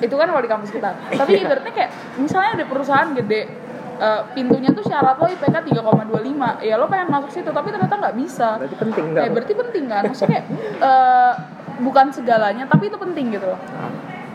[0.00, 0.90] itu kan wali kampus kita.
[1.20, 1.44] Tapi iya.
[1.46, 1.90] ibaratnya kayak
[2.20, 3.64] misalnya ada perusahaan gede
[3.98, 8.16] uh, pintunya tuh syarat lo IPK 3,25 ya lo pengen masuk situ tapi ternyata nggak
[8.18, 8.58] bisa.
[8.58, 9.24] Berarti penting nggak?
[9.24, 10.02] Eh, berarti penting kan?
[10.08, 10.46] Maksudnya kayak
[10.82, 11.32] uh,
[11.82, 13.60] bukan segalanya tapi itu penting gitu loh.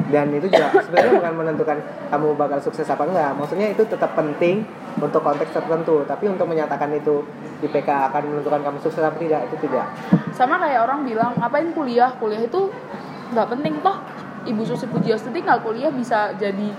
[0.10, 1.78] Dan itu juga sebenarnya bukan menentukan
[2.10, 4.66] kamu bakal sukses apa enggak maksudnya itu tetap penting
[5.00, 6.04] untuk konteks tertentu.
[6.08, 7.24] Tapi untuk menyatakan itu
[7.64, 9.88] IPK akan menentukan kamu sukses apa tidak itu tidak.
[10.34, 12.12] Sama kayak orang bilang ngapain kuliah?
[12.18, 12.72] Kuliah itu
[13.30, 13.98] nggak penting toh
[14.48, 16.70] Ibu Susi Pujiastuti nggak kuliah bisa jadi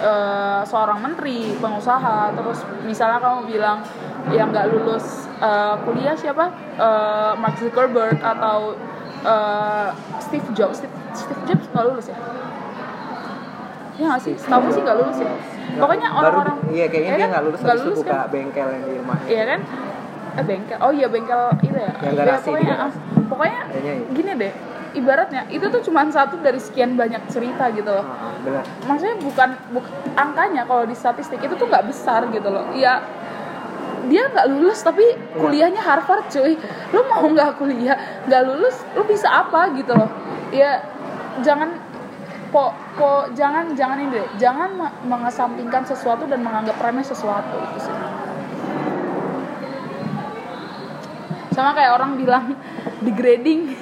[0.00, 2.32] uh, seorang menteri, pengusaha.
[2.32, 3.84] Terus misalnya kamu bilang
[4.32, 6.48] yang nggak lulus uh, kuliah siapa?
[6.80, 8.78] Uh, Mark Zuckerberg atau
[9.26, 9.92] uh,
[10.22, 10.80] Steve Jobs.
[10.80, 12.18] Steve, Steve Jobs nggak lulus ya?
[14.00, 14.34] Iya nggak sih?
[14.40, 15.32] Setahu sih nggak lulus ya.
[15.72, 18.28] Pokoknya orang-orang iya kayaknya dia kan nggak lulus, gak lulus buka kan?
[18.28, 19.18] bengkel yang di rumah.
[19.28, 19.60] Iya kan?
[20.32, 20.78] Eh bengkel.
[20.80, 21.92] Oh iya bengkel itu ya.
[22.00, 22.32] Yang garasi.
[22.32, 22.76] Ya, pokoknya,
[23.28, 23.94] pokoknya iya.
[24.12, 24.54] gini deh
[24.92, 28.04] ibaratnya itu tuh cuma satu dari sekian banyak cerita gitu loh.
[28.04, 28.64] Ah, benar.
[28.84, 32.68] Maksudnya bukan buk- angkanya kalau di statistik itu tuh nggak besar gitu loh.
[32.72, 33.00] Ya
[34.06, 36.58] dia nggak lulus tapi kuliahnya Harvard cuy.
[36.92, 37.96] Lu mau nggak kuliah
[38.28, 40.10] nggak lulus lu bisa apa gitu loh.
[40.52, 40.84] Ya
[41.40, 41.72] jangan
[42.52, 44.26] po po jangan jangan ini deh.
[44.36, 47.96] Jangan me- mengesampingkan sesuatu dan menganggap remeh sesuatu itu sih.
[51.52, 52.56] Sama kayak orang bilang
[53.06, 53.76] degrading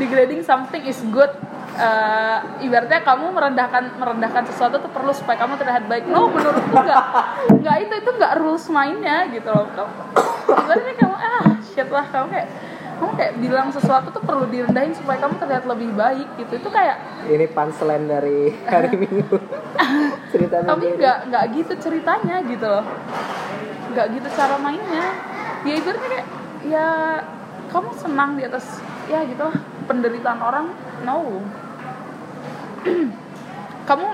[0.00, 1.30] degrading something is good.
[1.78, 6.10] Eh, ibaratnya kamu merendahkan merendahkan sesuatu tuh perlu supaya kamu terlihat baik.
[6.10, 7.04] No menurutku nggak.
[7.62, 9.92] Nggak itu itu nggak rules mainnya gitu loh kamu
[10.48, 12.48] ibaratnya kamu ah shit lah kamu kayak
[12.98, 16.52] kamu kayak bilang sesuatu tuh perlu direndahin supaya kamu terlihat lebih baik gitu.
[16.58, 16.96] Itu kayak
[17.30, 19.38] ini punchline dari hari minggu.
[20.34, 22.84] Cerita tapi nggak nggak gitu ceritanya gitu loh.
[23.94, 25.06] Nggak gitu cara mainnya.
[25.62, 26.26] Ya ibaratnya kayak
[26.66, 26.88] ya
[27.70, 29.42] kamu senang di atas ya gitu.
[29.42, 29.56] Lah
[29.88, 30.70] penderitaan orang
[31.02, 31.42] no.
[33.88, 34.06] Kamu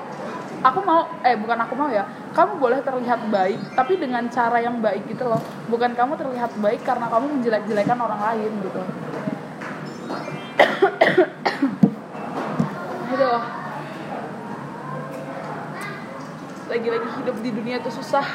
[0.64, 2.06] aku mau eh bukan aku mau ya.
[2.34, 5.42] Kamu boleh terlihat baik tapi dengan cara yang baik gitu loh.
[5.70, 8.82] Bukan kamu terlihat baik karena kamu menjelek-jelekan orang lain gitu.
[13.14, 13.64] Gitu loh
[16.74, 18.26] lagi-lagi hidup di dunia itu susah.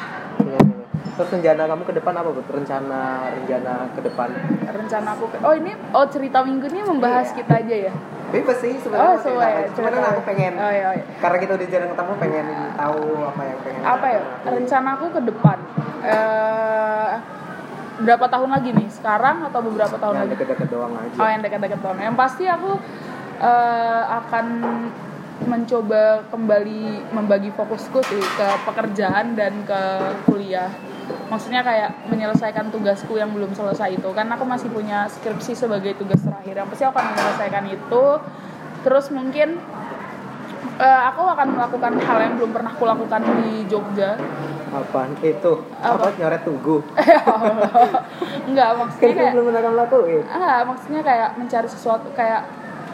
[1.20, 4.30] Terus rencana kamu ke depan apa bu rencana rencana ke depan.
[4.72, 7.44] Rencana aku oh ini oh cerita minggu ini membahas Iya.
[7.44, 7.94] kita aja ya?
[8.32, 11.06] Bebas sih oh sebenarnya semua ya cuman kan aku pengen oh iya, oh, iya.
[11.20, 12.46] karena kita udah jarang ketemu pengen
[12.80, 14.20] tahu apa yang pengen apa ya?
[14.48, 15.58] rencana aku ke depan.
[16.08, 17.12] Eh
[18.00, 18.88] berapa tahun lagi nih?
[18.88, 20.34] Sekarang atau beberapa tahun yang lagi?
[20.40, 21.20] deket-deket doang aja.
[21.20, 22.80] Oh yang dekat-dekat tahun yang pasti aku
[23.44, 24.46] eh, akan
[25.40, 29.82] mencoba kembali membagi fokusku sih ke pekerjaan dan ke
[30.28, 30.72] kuliah
[31.30, 34.10] maksudnya kayak menyelesaikan tugasku yang belum selesai itu.
[34.14, 36.62] Kan aku masih punya skripsi sebagai tugas terakhir.
[36.64, 38.06] Yang pasti aku akan menyelesaikan itu.
[38.80, 39.60] Terus mungkin
[40.80, 44.16] eh, aku akan melakukan hal yang belum pernah aku lakukan di Jogja.
[44.70, 45.18] Apaan?
[45.26, 46.14] Itu apa, Apa?
[46.14, 46.78] nyoret tugu?
[48.50, 52.42] Enggak kan maksudnya kita kayak belum pernah kamu lakuin ah maksudnya kayak mencari sesuatu kayak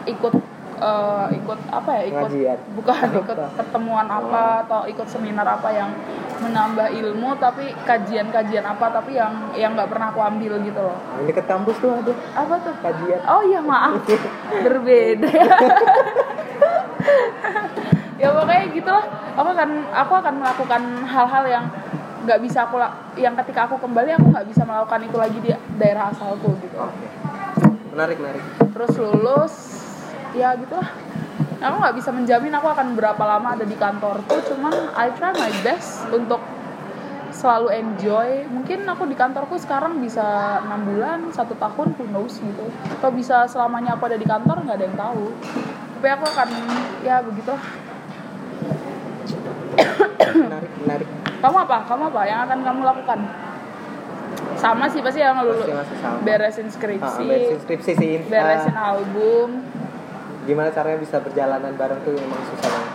[0.04, 0.34] ikut
[0.80, 2.02] eh, ikut apa ya?
[2.08, 2.58] Ikut Pengajian.
[2.76, 5.90] bukan ikut pertemuan apa atau ikut seminar apa yang
[6.40, 10.96] menambah ilmu tapi kajian-kajian apa tapi yang yang nggak pernah aku ambil gitu loh.
[10.96, 12.12] Nah, ini deket kampus tuh ada.
[12.36, 12.74] Apa tuh?
[12.80, 13.20] Kajian.
[13.26, 14.00] Oh iya maaf.
[14.64, 15.32] Berbeda.
[18.16, 19.04] Ya pokoknya gitu lah.
[19.36, 21.64] Aku akan aku akan melakukan hal-hal yang
[22.24, 22.80] nggak bisa aku
[23.20, 26.76] yang ketika aku kembali aku nggak bisa melakukan itu lagi di daerah asalku gitu.
[26.80, 27.06] Oke.
[27.92, 28.42] Menarik menarik.
[28.72, 29.54] Terus lulus
[30.32, 31.05] ya gitulah
[31.66, 35.52] aku nggak bisa menjamin aku akan berapa lama ada di kantorku cuman I try my
[35.66, 36.38] best untuk
[37.36, 38.48] selalu enjoy.
[38.48, 42.66] Mungkin aku di kantorku sekarang bisa enam bulan satu tahun who knows gitu.
[42.96, 45.24] Atau bisa selamanya aku ada di kantor nggak ada yang tahu.
[46.00, 46.48] Tapi aku akan
[47.04, 47.60] ya begitulah
[50.32, 51.08] menarik menarik.
[51.36, 51.76] Kamu apa?
[51.84, 53.20] Kamu apa yang akan kamu lakukan?
[54.56, 56.24] Sama sih pasti yang sama.
[56.24, 58.14] beresin Ah, skripsi beresin skripsi sih.
[58.24, 59.60] beresin Ah, album
[60.46, 62.94] gimana caranya bisa berjalanan bareng tuh emang susah banget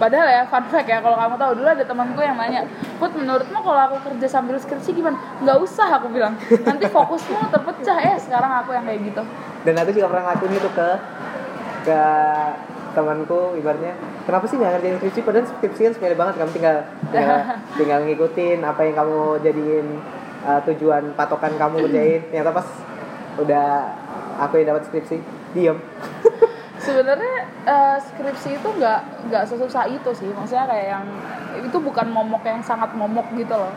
[0.00, 2.64] Padahal ya fun fact ya kalau kamu tahu dulu ada temanku yang nanya,
[2.96, 5.20] Put menurutmu kalau aku kerja sambil skripsi gimana?
[5.44, 8.16] Nggak usah aku bilang, nanti fokusmu terpecah ya.
[8.16, 9.20] Sekarang aku yang kayak gitu.
[9.60, 10.88] dan aku juga pernah ngelakuin itu ke
[11.84, 12.00] ke
[12.96, 13.94] temanku ibaratnya
[14.26, 16.76] kenapa sih nggak ngerjain skripsi padahal skripsi kan sepele banget kamu tinggal
[17.12, 17.38] tinggal,
[17.78, 19.86] tinggal ngikutin apa yang kamu jadiin
[20.42, 22.68] uh, tujuan patokan kamu kerjain ternyata pas
[23.38, 23.68] udah
[24.42, 25.16] aku yang dapat skripsi
[25.52, 25.78] diem
[26.80, 30.32] Sebenarnya eh, skripsi itu nggak nggak sesusah itu sih.
[30.32, 31.04] Maksudnya kayak yang
[31.60, 33.68] itu bukan momok yang sangat momok gitu loh.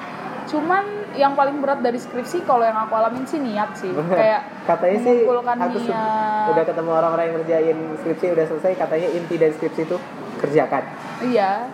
[0.47, 3.91] Cuman yang paling berat dari skripsi kalau yang aku alamin sih niat sih.
[3.91, 4.15] Bener.
[4.15, 6.47] Kayak katanya sih aku niat.
[6.55, 9.97] udah ketemu orang-orang yang ngerjain skripsi udah selesai katanya inti dari skripsi itu
[10.39, 10.84] kerjakan
[11.24, 11.67] Iya.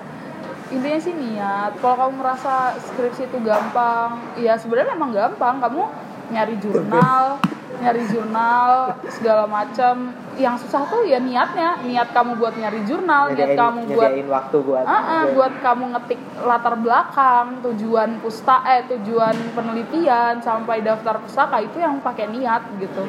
[0.70, 1.72] Intinya sih niat.
[1.82, 5.58] Kalau kamu merasa skripsi itu gampang, ya sebenarnya memang gampang.
[5.58, 5.82] Kamu
[6.30, 7.42] nyari jurnal,
[7.80, 10.12] nyari jurnal segala macam.
[10.40, 11.84] Yang susah tuh ya niatnya.
[11.84, 15.36] Niat kamu buat nyari jurnal, niat Nyediain- kamu buat waktu buat ah, ngerjain.
[15.36, 22.00] buat kamu ngetik latar belakang, tujuan pusta eh tujuan penelitian sampai daftar pustaka itu yang
[22.00, 23.04] pakai niat gitu.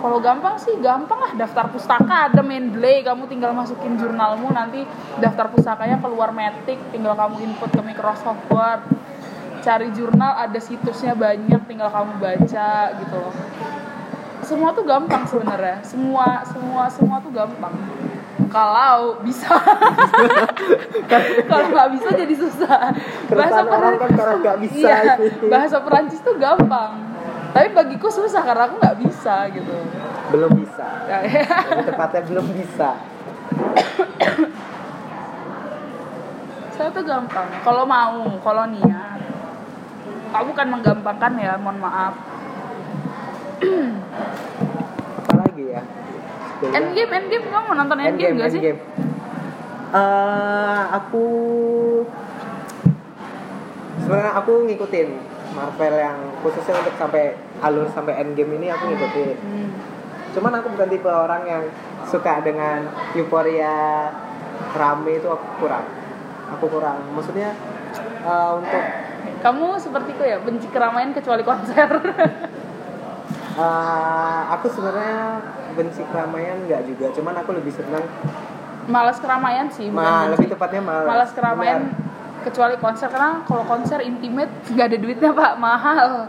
[0.00, 4.80] Kalau gampang sih gampang lah daftar pustaka ada Mendeley kamu tinggal masukin jurnalmu nanti
[5.20, 8.80] daftar pustakanya keluar metik tinggal kamu input ke Microsoft Word
[9.60, 13.34] cari jurnal ada situsnya banyak tinggal kamu baca gitu loh
[14.50, 15.78] semua tuh gampang sebenarnya.
[15.86, 17.70] Semua semua semua tuh gampang.
[18.50, 19.46] Kalau bisa.
[21.46, 22.90] Kalau nggak bisa jadi susah.
[23.30, 25.14] Keresahan orang Peran- kan karena nggak bisa iya,
[25.46, 26.98] bahasa Perancis tuh gampang.
[27.54, 29.76] Tapi bagiku susah karena aku nggak bisa gitu.
[30.34, 30.86] Belum bisa.
[31.06, 32.90] Lebih tepatnya belum bisa.
[36.74, 37.46] Saya tuh gampang.
[37.62, 39.22] Kalau mau kalau niat.
[40.30, 42.29] Kamu kan menggampangkan ya mohon maaf
[43.60, 45.82] apa lagi ya
[46.56, 48.80] Sebelum- endgame endgame kamu mau nonton endgame, gak sih Endgame.
[49.90, 51.24] Eh, aku
[54.00, 55.08] sebenarnya aku ngikutin
[55.50, 59.36] Marvel yang khususnya untuk sampai alur sampai endgame ini aku ngikutin.
[59.36, 59.70] Hmm.
[60.30, 61.62] Cuman aku bukan tipe orang yang
[62.06, 64.06] suka dengan euforia
[64.70, 65.82] rame itu aku kurang.
[66.54, 67.02] Aku kurang.
[67.10, 67.50] Maksudnya
[68.22, 68.82] eh, untuk
[69.40, 71.88] kamu sepertiku ya benci keramaian kecuali konser
[73.60, 75.44] eh, aku sebenarnya
[75.76, 77.06] benci keramaian nggak juga.
[77.12, 78.04] Cuman aku lebih senang
[78.90, 80.30] malas keramaian sih ma, benci.
[80.34, 81.06] lebih tepatnya malas.
[81.06, 82.42] malas keramaian Benar.
[82.48, 86.26] kecuali konser karena kalau konser intimate nggak ada duitnya pak mahal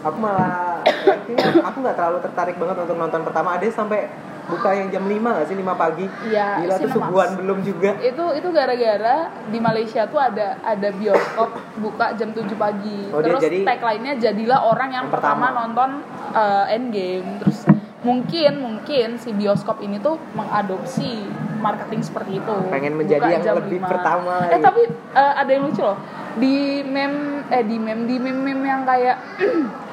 [0.00, 0.80] aku malah
[1.68, 4.08] aku nggak terlalu tertarik banget untuk nonton pertama ada sampai
[4.50, 8.24] buka yang jam 5 gak sih 5 pagi Iya, gila tuh subuhan belum juga itu
[8.34, 11.48] itu gara-gara di Malaysia tuh ada ada bioskop
[11.78, 15.46] buka jam 7 pagi Oh, terus jadi- tagline-nya jadilah orang yang, Yang pertama.
[15.46, 15.58] pertama.
[15.62, 15.90] nonton
[16.32, 17.58] uh, Endgame terus
[18.00, 21.20] mungkin mungkin si bioskop ini tuh mengadopsi
[21.58, 23.86] marketing seperti itu Pengen menjadi Buka yang jam lebih 5.
[23.86, 24.64] pertama eh lagi.
[24.64, 24.82] tapi
[25.12, 25.98] uh, ada yang lucu loh
[26.32, 29.20] di meme eh di meme di meme meme yang kayak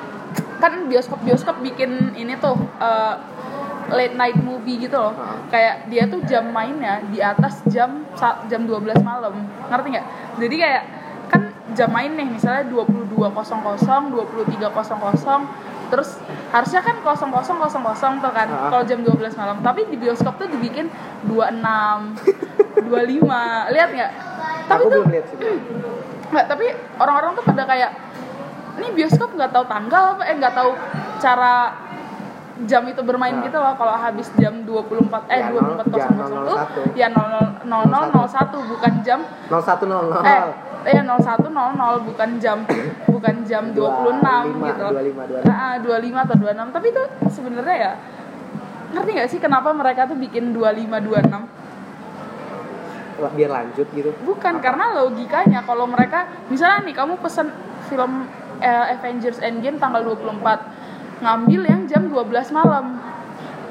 [0.57, 3.13] kan bioskop bioskop bikin ini tuh uh,
[3.91, 5.13] late night movie gitu loh.
[5.51, 8.05] Kayak dia tuh jam mainnya di atas jam
[8.51, 9.33] jam 12 malam.
[9.71, 10.05] Ngerti nggak?
[10.39, 10.83] Jadi kayak
[11.27, 15.47] kan jam main nih misalnya 22.00 23.00
[15.87, 16.19] terus
[16.51, 19.57] harusnya kan 00.00 tuh kan kalau jam 12 malam.
[19.63, 20.89] Tapi di bioskop tuh dibikin
[21.27, 24.11] 26 25 lihat nggak?
[24.67, 25.37] Tapi aku tuh belum lihat sih
[26.27, 26.65] nggak tapi
[26.99, 27.91] orang-orang tuh pada kayak
[28.77, 30.71] ini bioskop nggak tahu tanggal apa eh nggak tahu
[31.17, 31.73] cara
[32.65, 33.43] jam itu bermain Nah.
[33.43, 33.73] gitu loh.
[33.73, 36.97] Kalau habis jam 24 eh Ya, nol- 24.00 ya, tuh 001.
[36.97, 40.41] ya 00.0001 bukan jam 0100 eh
[40.87, 41.53] eh 01.00
[42.01, 42.57] bukan jam
[43.13, 44.85] bukan jam 26 gitu.
[44.87, 47.91] 25 25 Nah, 25 atau 26 tapi itu sebenarnya ya
[48.87, 51.45] ngerti nggak sih kenapa mereka tuh bikin 25 26
[53.27, 54.13] biar lanjut gitu.
[54.23, 57.49] Bukan karena logikanya kalau mereka misalnya nih kamu pesen
[57.85, 60.86] film eh, Avengers Endgame tanggal 24
[61.21, 62.97] ngambil yang jam 12 malam.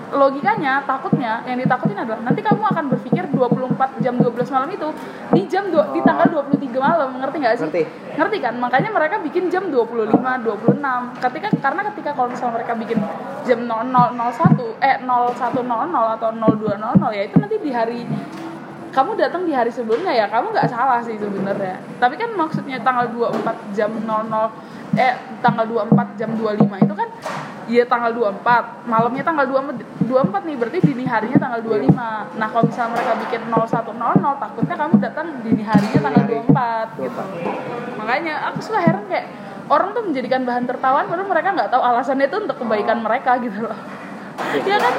[0.07, 4.89] Logikanya takutnya yang ditakutin adalah nanti kamu akan berpikir 24 jam 12 malam itu
[5.35, 7.67] di jam dua, di tanggal 23 malam, ngerti nggak sih?
[7.67, 7.83] Ngerti.
[8.15, 8.55] Ngerti kan?
[8.55, 10.79] Makanya mereka bikin jam 25, 26.
[11.19, 12.99] Ketika karena ketika kalau misalnya mereka bikin
[13.43, 18.01] jam 0001 eh 0100 atau 0200 ya itu nanti di hari
[18.97, 23.13] kamu datang di hari sebelumnya ya kamu nggak salah sih sebenarnya tapi kan maksudnya tanggal
[23.13, 24.09] 24 jam 00
[24.97, 25.13] eh
[25.45, 27.09] tanggal 24 jam 25 itu kan
[27.67, 32.65] ya tanggal 24 malamnya tanggal 24 24 nih berarti dini harinya tanggal 25 nah kalau
[32.65, 37.05] misalnya mereka bikin 0100 takutnya kamu datang dini harinya tanggal Dini 24 hari.
[37.07, 37.23] gitu.
[37.97, 39.27] Makanya aku suka heran kayak
[39.67, 43.67] orang tuh menjadikan bahan tertawaan padahal mereka nggak tahu alasannya itu untuk kebaikan mereka gitu
[43.67, 43.79] loh.
[44.63, 44.95] Iya kan?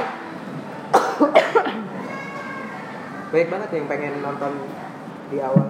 [3.27, 4.51] banyak banget yang pengen nonton
[5.27, 5.67] di awal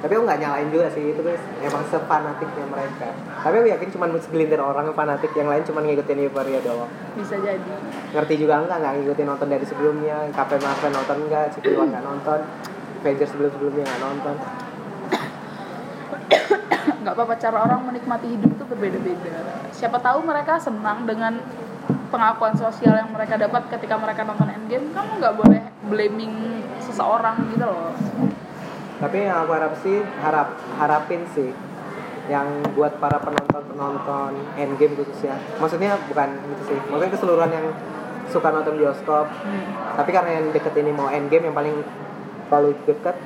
[0.00, 3.12] tapi aku nggak nyalain juga sih itu guys emang sepanatiknya mereka.
[3.44, 6.88] Tapi aku yakin cuma segelintir orang yang fanatik yang lain cuma ngikutin Euphoria doang.
[7.20, 7.72] Bisa jadi.
[8.16, 12.04] Ngerti juga enggak nggak ngikutin nonton dari sebelumnya Captain Marvel nonton enggak Civil War nggak
[12.08, 12.40] nonton?
[13.04, 14.36] Avengers sebelum sebelumnya nggak nonton?
[17.04, 19.32] Nggak apa-apa cara orang menikmati hidup itu berbeda-beda.
[19.68, 21.44] Siapa tahu mereka senang dengan
[22.08, 24.96] pengakuan sosial yang mereka dapat ketika mereka nonton Endgame.
[24.96, 25.60] Kamu nggak boleh
[25.92, 27.92] blaming seseorang gitu loh
[29.00, 31.50] tapi yang aku harap sih harap harapin sih
[32.28, 32.46] yang
[32.76, 35.34] buat para penonton penonton endgame khususnya.
[35.56, 37.66] Maksudnya bukan gitu sih maksudnya keseluruhan yang
[38.28, 39.26] suka nonton bioskop.
[39.96, 41.76] Tapi karena yang deket ini mau endgame yang paling
[42.52, 43.16] paling deket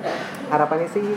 [0.49, 1.17] harapannya sih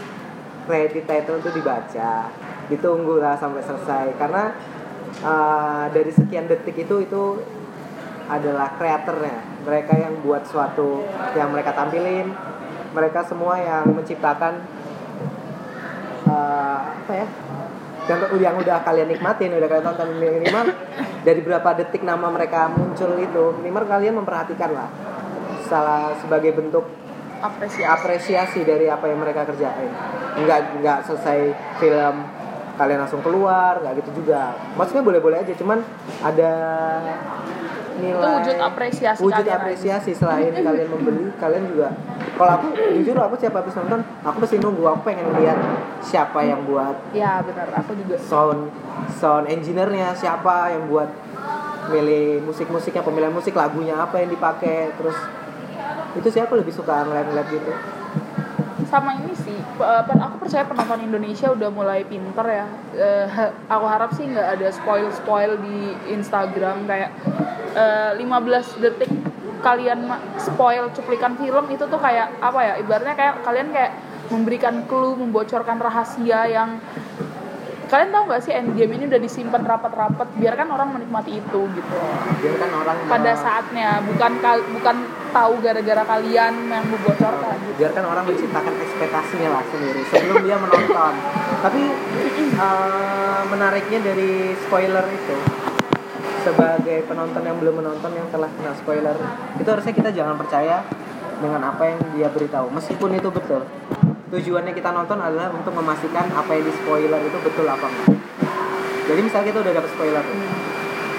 [0.68, 2.34] credit title itu dibaca
[2.68, 4.18] ditunggu lah sampai selesai.
[4.18, 4.58] Karena
[5.22, 7.24] uh, dari sekian detik itu itu
[8.28, 9.64] adalah kreatornya.
[9.64, 11.06] Mereka yang buat suatu
[11.38, 12.57] yang mereka tampilin
[12.96, 14.64] mereka semua yang menciptakan
[16.28, 17.28] uh, apa ya
[18.08, 20.68] yang, yang udah kalian nikmatin udah kalian tonton minimal
[21.28, 24.90] dari berapa detik nama mereka muncul itu minimal kalian memperhatikan lah.
[25.68, 26.88] Salah sebagai bentuk
[27.44, 27.84] apresiasi.
[27.84, 29.92] apresiasi dari apa yang mereka kerjain.
[30.40, 31.40] Nggak nggak selesai
[31.84, 32.16] film
[32.80, 34.56] kalian langsung keluar nggak gitu juga.
[34.80, 35.84] Maksudnya boleh boleh aja cuman
[36.24, 36.52] ada
[38.00, 38.22] nilai.
[38.22, 39.58] Itu wujud apresiasi wujud kalian.
[39.60, 41.90] apresiasi selain kalian membeli kalian juga.
[42.38, 42.68] Kalau aku
[42.98, 45.58] jujur aku siapa habis nonton aku pasti nunggu aku pengen lihat
[46.02, 47.68] siapa yang buat ya benar.
[47.82, 48.16] Aku juga.
[48.22, 48.70] sound
[49.18, 51.10] sound engineer-nya siapa yang buat
[51.88, 55.16] milih musik-musiknya pemilihan musik lagunya apa yang dipakai terus
[56.20, 57.72] itu siapa lebih suka ngeliat-ngeliat gitu
[58.88, 62.66] sama ini sih eh, aku percaya penonton Indonesia udah mulai pinter ya.
[62.96, 63.28] Eh,
[63.68, 67.12] aku harap sih nggak ada spoil spoil di Instagram kayak
[67.76, 69.12] eh, 15 detik
[69.60, 70.08] kalian
[70.40, 73.92] spoil cuplikan film itu tuh kayak apa ya ibaratnya kayak kalian kayak
[74.32, 76.80] memberikan clue membocorkan rahasia yang
[77.88, 81.96] kalian tahu nggak sih endgame ini udah disimpan rapat-rapat biarkan orang menikmati itu gitu.
[82.44, 84.32] Biarkan orang pada saatnya bukan
[84.76, 84.98] bukan
[85.38, 87.56] tahu gara-gara kalian yang membocorkan.
[87.62, 91.14] Gitu biarkan orang menciptakan ekspektasinya lah sendiri sebelum dia menonton.
[91.62, 91.82] Tapi
[92.58, 95.38] eh, menariknya dari spoiler itu
[96.42, 99.18] sebagai penonton yang belum menonton yang telah kena spoiler
[99.60, 100.82] itu harusnya kita jangan percaya
[101.38, 102.74] dengan apa yang dia beritahu.
[102.74, 103.62] Meskipun itu betul
[104.28, 108.10] tujuannya kita nonton adalah untuk memastikan apa yang di spoiler itu betul apa enggak.
[109.08, 110.26] Jadi misalnya kita udah dapet spoiler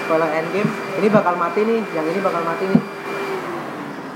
[0.09, 2.81] spoiler endgame ini bakal mati nih yang ini bakal mati nih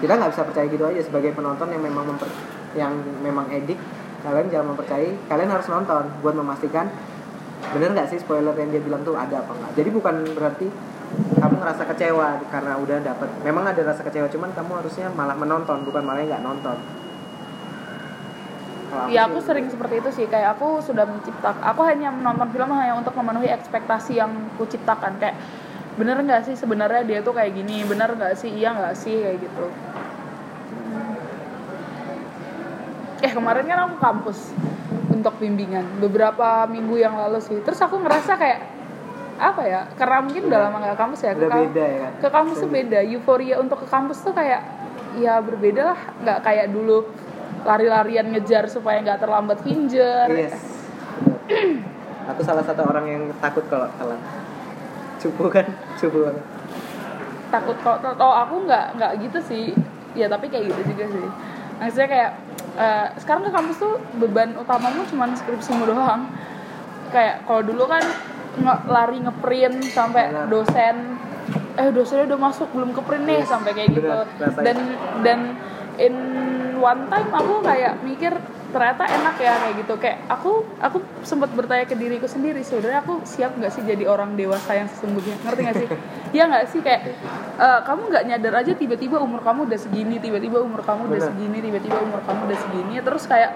[0.03, 2.27] kita nggak bisa percaya gitu aja sebagai penonton yang memang memper,
[2.75, 2.91] yang
[3.23, 3.79] memang edik
[4.19, 6.91] kalian jangan mempercayai kalian harus nonton buat memastikan
[7.71, 10.67] bener nggak sih spoiler yang dia bilang tuh ada apa enggak jadi bukan berarti
[11.39, 15.87] kamu ngerasa kecewa karena udah dapet memang ada rasa kecewa cuman kamu harusnya malah menonton
[15.87, 16.75] bukan malah nggak nonton.
[18.93, 20.25] Kalau Ya aku sih- sering seperti itu sih.
[20.29, 25.17] Kayak aku sudah menciptakan aku hanya menonton film hanya untuk memenuhi ekspektasi yang ku ciptakan.
[25.17, 25.37] Kayak
[25.93, 27.85] bener nggak sih sebenarnya dia tuh kayak gini?
[27.85, 28.49] Bener nggak sih?
[28.49, 29.15] Iya nggak sih?
[29.21, 29.65] Kayak gitu.
[33.23, 34.39] Eh kemarin kan aku kampus
[35.13, 35.85] untuk bimbingan.
[36.01, 37.57] Beberapa minggu yang lalu sih.
[37.61, 38.59] Terus aku ngerasa kayak
[39.33, 41.33] apa ya karena mungkin udah lama nggak kampus ya.
[41.33, 42.11] Ke kam- beda ya kan?
[42.21, 42.99] ke kampus tuh beda.
[43.05, 44.61] Euforia untuk ke kampus tuh kayak
[45.17, 45.99] ya berbeda lah.
[46.25, 47.05] Nggak kayak dulu
[47.63, 50.59] lari-larian ngejar supaya nggak terlambat finjer yes.
[52.23, 54.19] Aku salah satu orang yang takut kalau telat
[55.23, 55.65] cupu kan?
[55.95, 56.43] Cupu banget.
[57.49, 59.65] Takut kalau oh aku nggak nggak gitu sih.
[60.13, 61.25] Ya tapi kayak gitu juga sih.
[61.79, 62.31] Maksudnya kayak
[62.75, 66.29] eh, sekarang ke kampus tuh beban utamamu cuma skripsimu doang.
[67.09, 68.03] Kayak kalau dulu kan
[68.53, 70.45] nge lari ngeprint sampai Benar.
[70.49, 70.95] dosen.
[71.73, 74.09] Eh dosennya udah masuk belum ke print nih Yes, sampai kayak gitu.
[74.09, 74.61] Rasanya.
[74.61, 74.77] dan
[75.25, 75.39] dan
[75.97, 76.15] in
[76.77, 78.33] one time aku kayak mikir
[78.73, 79.93] ternyata enak ya kayak gitu.
[80.01, 84.33] Kayak aku aku sempat bertanya ke diriku sendiri sebenarnya aku siap nggak sih jadi orang
[84.33, 85.37] dewasa yang sesungguhnya?
[85.45, 85.89] Ngerti nggak sih?
[86.33, 86.81] Ya nggak sih?
[86.81, 87.13] Kayak
[87.61, 91.61] eh, kamu nggak nyadar aja tiba-tiba umur kamu udah segini tiba-tiba umur kamu udah segini
[91.61, 92.93] tiba-tiba umur kamu udah segini.
[93.05, 93.51] Terus kayak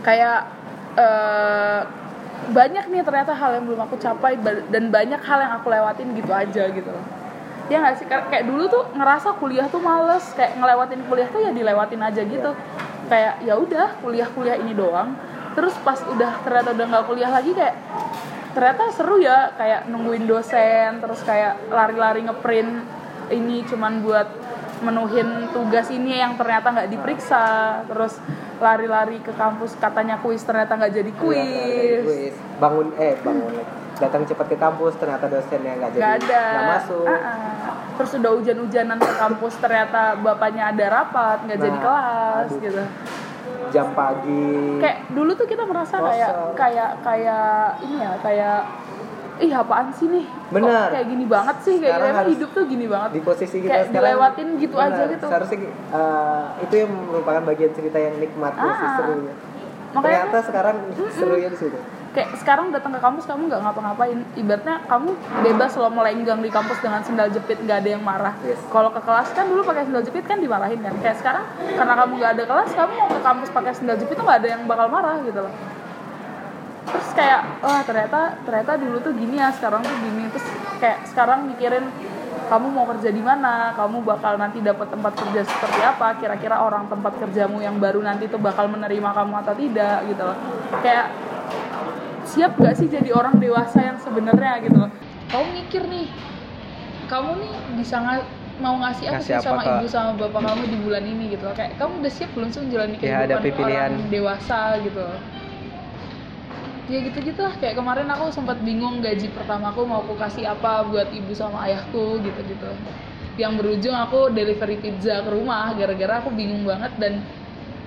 [0.00, 0.48] kayak
[0.96, 1.80] eh,
[2.56, 4.40] banyak nih ternyata hal yang belum aku capai
[4.72, 7.04] dan banyak hal yang aku lewatin gitu aja gitu loh.
[7.68, 8.06] Ya nggak sih?
[8.08, 12.24] Kayak kayak dulu tuh ngerasa kuliah tuh males kayak ngelewatin kuliah tuh ya dilewatin aja
[12.24, 12.50] gitu
[13.12, 15.12] kayak ya udah kuliah kuliah ini doang.
[15.52, 17.76] Terus pas udah ternyata udah nggak kuliah lagi kayak
[18.56, 22.84] ternyata seru ya kayak nungguin dosen terus kayak lari-lari ngeprint
[23.32, 24.28] ini cuman buat
[24.84, 27.44] menuhin tugas ini yang ternyata nggak diperiksa.
[27.84, 28.16] Terus
[28.64, 32.02] lari-lari ke kampus katanya kuis ternyata nggak jadi Iya, kuis.
[32.08, 32.34] kuis.
[32.56, 33.52] bangun eh bangun.
[34.00, 37.06] Datang cepat ke kampus ternyata dosennya nggak jadi nggak masuk.
[37.06, 37.61] Ah, ah.
[37.94, 42.60] Terus udah hujan-hujanan ke kampus ternyata bapaknya ada rapat nggak jadi Nah, kelas aduh.
[42.60, 42.82] gitu.
[43.70, 44.78] Jam pagi.
[44.78, 46.52] Kayak dulu tuh kita merasa kayak Kosong.
[46.54, 47.46] kayak kayak
[47.80, 48.58] ini ya kayak
[49.38, 50.24] ih apaan sih nih?
[50.28, 50.88] Kok Bener.
[50.92, 51.74] kayak gini banget sih?
[51.78, 53.10] Kayak emang hidup tuh gini banget.
[53.10, 54.04] di posisi kita kayak sekarang.
[54.04, 55.26] dilewatin gitu benar, aja gitu.
[55.26, 58.72] Seharusnya eh, itu yang merupakan bagian cerita yang nikmat Ah.
[58.72, 59.34] sih serunya.
[59.92, 60.76] Makanya ternyata sekarang
[61.10, 61.78] serunya di situ
[62.12, 64.18] kayak sekarang datang ke kampus kamu nggak ngapa-ngapain.
[64.36, 65.10] Ibaratnya kamu
[65.42, 68.34] bebas lo melenggang di kampus dengan sendal jepit nggak ada yang marah.
[68.44, 68.60] Yes.
[68.68, 70.92] kalau ke kelas kan dulu pakai sendal jepit kan dimarahin kan.
[71.00, 74.24] Kayak sekarang karena kamu nggak ada kelas kamu mau ke kampus pakai sendal jepit tuh
[74.28, 75.54] nggak ada yang bakal marah gitu loh.
[76.82, 80.28] Terus kayak wah ternyata ternyata dulu tuh gini ya sekarang tuh gini.
[80.28, 80.46] Terus
[80.84, 81.88] kayak sekarang mikirin
[82.52, 83.72] kamu mau kerja di mana?
[83.72, 86.20] Kamu bakal nanti dapat tempat kerja seperti apa?
[86.20, 90.04] Kira-kira orang tempat kerjamu yang baru nanti tuh bakal menerima kamu atau tidak?
[90.04, 90.36] Gitu loh.
[90.84, 91.08] Kayak
[92.24, 94.76] siap gak sih jadi orang dewasa yang sebenarnya gitu?
[94.78, 94.90] Loh
[95.28, 96.06] kamu mikir nih
[97.08, 100.76] kamu nih bisa nga- mau ngasih apa sih sama ke- ibu sama bapak kamu di
[100.78, 101.54] bulan ini gitu loh.
[101.56, 103.90] Kayak kamu udah siap belum sih menjalani Ya, kehidupan pilihan.
[103.90, 105.18] orang dewasa gitu loh?
[106.90, 110.82] Ya gitu gitu lah kayak kemarin aku sempat bingung gaji pertamaku mau aku kasih apa
[110.84, 112.68] buat ibu sama ayahku gitu gitu
[113.40, 117.22] yang berujung aku delivery pizza ke rumah gara-gara aku bingung banget dan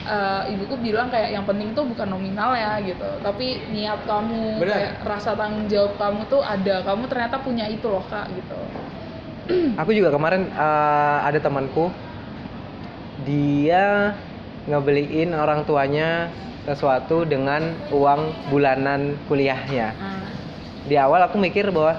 [0.06, 3.10] eh, ibuku bilang kayak yang penting tuh bukan nominal ya gitu.
[3.26, 4.72] Tapi niat kamu Benar.
[4.72, 6.86] kayak rasa tanggung jawab kamu tuh ada.
[6.86, 8.60] Kamu ternyata punya itu loh kak gitu.
[9.82, 11.89] Aku juga kemarin eh, ada temanku.
[13.26, 14.14] Dia
[14.70, 16.30] ngebeliin orang tuanya
[16.66, 17.62] sesuatu dengan
[17.93, 19.93] uang bulanan kuliahnya.
[19.93, 20.26] Nah,
[20.89, 21.97] di awal aku mikir bahwa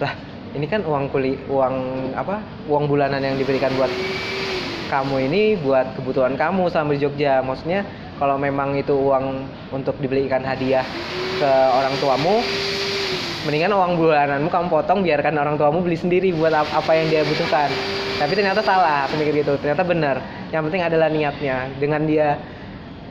[0.00, 0.12] lah
[0.52, 1.76] ini kan uang kuli uang
[2.12, 3.88] apa uang bulanan yang diberikan buat
[4.88, 7.40] kamu ini buat kebutuhan kamu selama di Jogja.
[7.44, 7.84] Maksudnya
[8.20, 10.86] kalau memang itu uang untuk dibelikan hadiah
[11.40, 12.38] ke orang tuamu
[13.44, 17.22] mendingan uang bulananmu kamu potong biarkan orang tuamu beli sendiri buat ap- apa yang dia
[17.28, 17.68] butuhkan.
[18.16, 19.58] Tapi ternyata salah aku mikir gitu.
[19.60, 20.16] Ternyata benar.
[20.48, 21.68] Yang penting adalah niatnya.
[21.76, 22.40] Dengan dia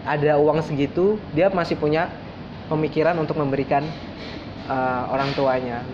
[0.03, 2.09] ada uang segitu dia masih punya
[2.71, 3.85] pemikiran untuk memberikan
[4.65, 5.85] uh, orang tuanya.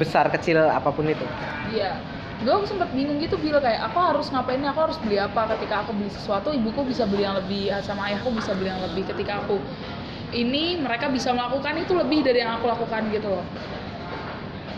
[0.00, 1.26] Besar kecil apa pun itu.
[1.74, 2.13] Iya.
[2.42, 5.94] Gue sempet bingung gitu bil kayak aku harus ngapain aku harus beli apa ketika aku
[5.94, 6.50] beli sesuatu?
[6.50, 9.62] Ibuku bisa beli yang lebih sama ayahku bisa beli yang lebih ketika aku
[10.34, 13.46] ini mereka bisa melakukan itu lebih dari yang aku lakukan gitu loh.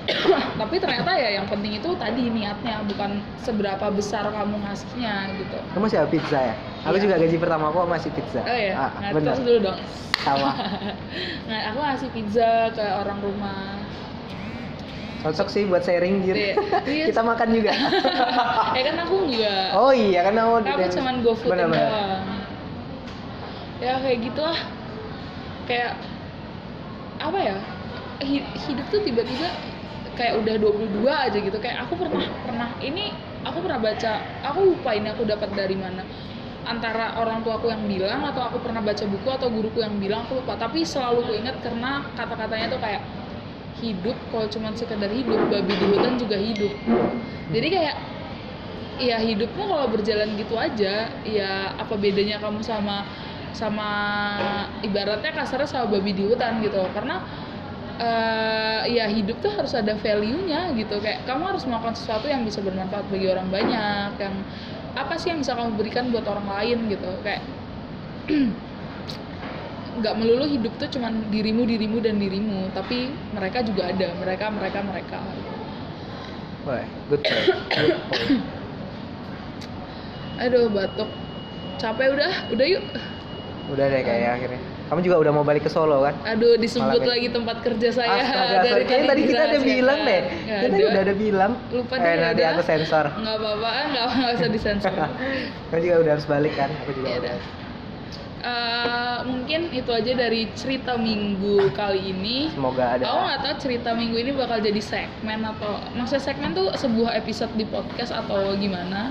[0.60, 5.58] Tapi ternyata ya yang penting itu tadi niatnya bukan seberapa besar kamu ngasihnya gitu.
[5.72, 6.54] Kamu masih ada pizza ya?
[6.86, 7.02] Aku Iya.
[7.08, 8.44] juga gaji pertama aku masih pizza.
[8.44, 9.80] Oh ya ah, nah, terus dulu dong.
[10.22, 10.50] Sama.
[11.48, 13.78] Nah aku ngasih pizza ke orang rumah
[15.26, 16.54] cocok sih buat sharing Iya.
[16.86, 17.04] Iya.
[17.10, 17.72] kita makan juga
[18.72, 22.24] ya kan aku enggak oh iya kan kamu Tapi cuman GoFood benar benar doang.
[23.76, 24.58] Ya kayak gitulah.
[25.68, 26.00] Kayak
[27.20, 27.56] apa ya?
[28.22, 29.52] hi- Hidup tuh tiba-tiba
[30.16, 31.58] kayak udah 22 aja gitu.
[31.60, 33.12] Kayak aku pernah pernah ini
[33.44, 34.12] aku pernah baca,
[34.42, 36.00] aku lupa ini aku dapat dari mana.
[36.64, 40.40] Antara orang tuaku yang bilang atau aku pernah baca buku atau guruku yang bilang aku
[40.40, 40.56] lupa.
[40.56, 43.04] Tapi selalu ku ingat karena kata-katanya tuh kayak
[43.80, 46.72] hidup kalau cuma sekedar hidup babi di hutan juga hidup.
[47.52, 47.96] Jadi kayak
[48.96, 53.04] ya hidupmu kalau berjalan gitu aja ya apa bedanya kamu sama
[53.52, 53.90] sama
[54.80, 56.80] ibaratnya kasarnya sama babi di hutan gitu.
[56.96, 57.20] Karena
[58.00, 60.96] eh, ya hidup tuh harus ada value-nya gitu.
[61.00, 64.34] Kayak kamu harus melakukan sesuatu yang bisa bermanfaat bagi orang banyak yang
[64.96, 67.10] apa sih yang bisa kamu berikan buat orang lain gitu.
[67.20, 67.44] Kayak
[69.96, 74.78] nggak melulu hidup tuh cuman dirimu dirimu dan dirimu tapi mereka juga ada mereka mereka
[74.84, 75.18] mereka
[76.66, 77.46] Wah, good point.
[77.70, 78.42] Good point.
[80.36, 81.08] aduh batuk
[81.80, 82.84] capek udah udah yuk
[83.72, 87.10] udah deh kayaknya akhirnya kamu juga udah mau balik ke Solo kan Aduh, disebut Malam
[87.10, 88.86] lagi tempat kerja saya Astaga.
[88.86, 90.22] Kayaknya tadi kita ada bilang deh.
[90.46, 90.86] Kita ada.
[90.86, 91.52] udah ada bilang.
[91.74, 92.54] Lupa eh, deh, nanti ada.
[92.54, 93.04] aku sensor.
[93.18, 94.94] Nggak apa-apa, nggak, nggak usah disensor.
[95.74, 96.70] Kamu juga udah harus balik kan?
[96.86, 97.65] Aku juga Ya udah.
[98.46, 102.46] Eh, mungkin itu aja dari cerita minggu kali ini.
[102.54, 103.02] Semoga ada.
[103.02, 107.50] Aku nggak tahu cerita minggu ini bakal jadi segmen atau maksudnya segmen tuh sebuah episode
[107.58, 109.10] di podcast atau gimana.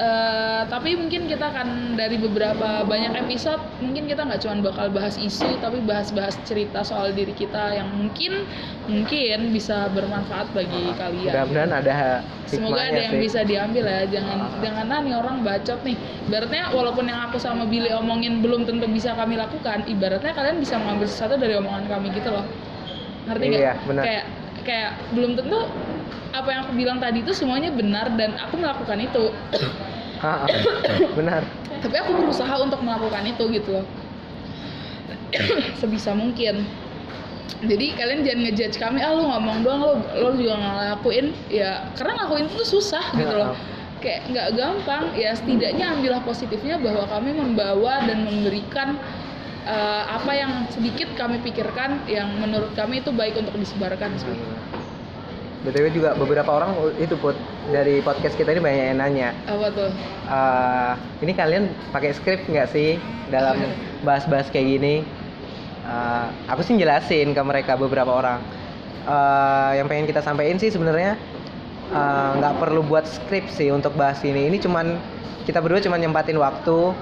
[0.00, 5.20] Eh, tapi mungkin kita akan dari beberapa banyak episode mungkin kita nggak cuma bakal bahas
[5.20, 8.48] isu tapi bahas-bahas cerita soal diri kita yang mungkin
[8.88, 11.28] mungkin bisa bermanfaat bagi kalian.
[11.36, 13.28] Mudah-mudahan ada Semoga ada yang sih.
[13.28, 14.00] bisa diambil ya.
[14.08, 14.48] Jangan Ah.
[14.64, 15.96] jangan ah, nih orang bacot nih.
[16.32, 20.80] Ibaratnya walaupun yang aku sama Billy omongin belum tentu bisa kami lakukan, ibaratnya kalian bisa
[20.80, 22.48] mengambil sesuatu dari omongan kami gitu loh.
[23.28, 23.60] Ngerti nggak?
[23.60, 24.02] Iya, benar.
[24.08, 24.24] Kayak
[24.64, 25.60] kayak belum tentu
[26.30, 29.24] apa yang aku bilang tadi itu semuanya benar dan aku melakukan itu.
[30.20, 30.48] Ah, ah.
[31.16, 31.40] Benar.
[31.80, 33.86] Tapi aku berusaha untuk melakukan itu gitu loh.
[35.80, 36.68] Sebisa mungkin.
[37.64, 42.20] Jadi kalian jangan ngejudge kami, ah lu ngomong doang, lo lo juga ngelakuin, ya karena
[42.20, 43.56] ngelakuin itu susah gitu loh.
[44.04, 49.00] Kayak nggak gampang, ya setidaknya ambillah positifnya bahwa kami membawa dan memberikan
[49.64, 54.36] eh, apa yang sedikit kami pikirkan yang menurut kami itu baik untuk disebarkan sih.
[55.60, 57.36] BTW juga beberapa orang itu put
[57.68, 59.28] dari podcast kita ini banyak yang nanya.
[59.44, 59.90] Apa tuh?
[60.24, 62.96] eh, ini kalian pakai skrip nggak sih
[63.28, 63.60] dalam
[64.00, 64.94] bahas-bahas kayak gini?
[65.84, 68.40] Eh, aku sih jelasin ke mereka beberapa orang.
[69.04, 71.16] Eh, yang pengen kita sampaikan sih sebenarnya
[71.90, 74.46] nggak perlu buat skrip sih untuk bahas ini.
[74.46, 74.94] Ini cuman
[75.42, 76.94] kita berdua cuman nyempatin waktu,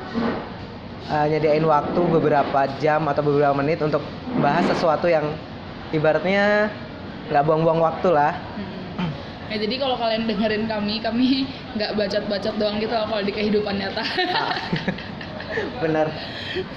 [1.12, 4.00] eh, nyediain waktu beberapa jam atau beberapa menit untuk
[4.40, 5.30] bahas sesuatu yang
[5.92, 6.72] ibaratnya
[7.28, 8.32] nggak buang-buang waktu lah.
[8.56, 9.10] Mm-mm.
[9.48, 11.26] Ya jadi kalau kalian dengerin kami, kami
[11.76, 14.04] nggak bacot-bacot doang gitu kalau di kehidupan nyata.
[15.82, 16.06] bener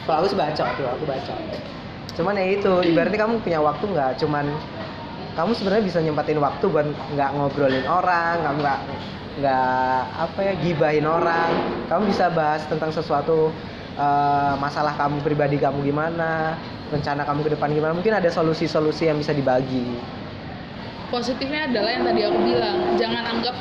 [0.06, 1.40] kalau aku bacot tuh aku bacot
[2.12, 4.46] cuman ya itu ibaratnya kamu punya waktu nggak cuman
[5.32, 8.80] kamu sebenarnya bisa nyempatin waktu buat nggak ngobrolin orang kamu nggak
[9.40, 11.50] nggak apa ya gibahin orang
[11.88, 13.50] kamu bisa bahas tentang sesuatu
[13.96, 16.60] eh, masalah kamu pribadi kamu gimana
[16.92, 19.88] rencana kamu ke depan gimana mungkin ada solusi-solusi yang bisa dibagi
[21.12, 23.56] Positifnya adalah yang tadi aku bilang, jangan anggap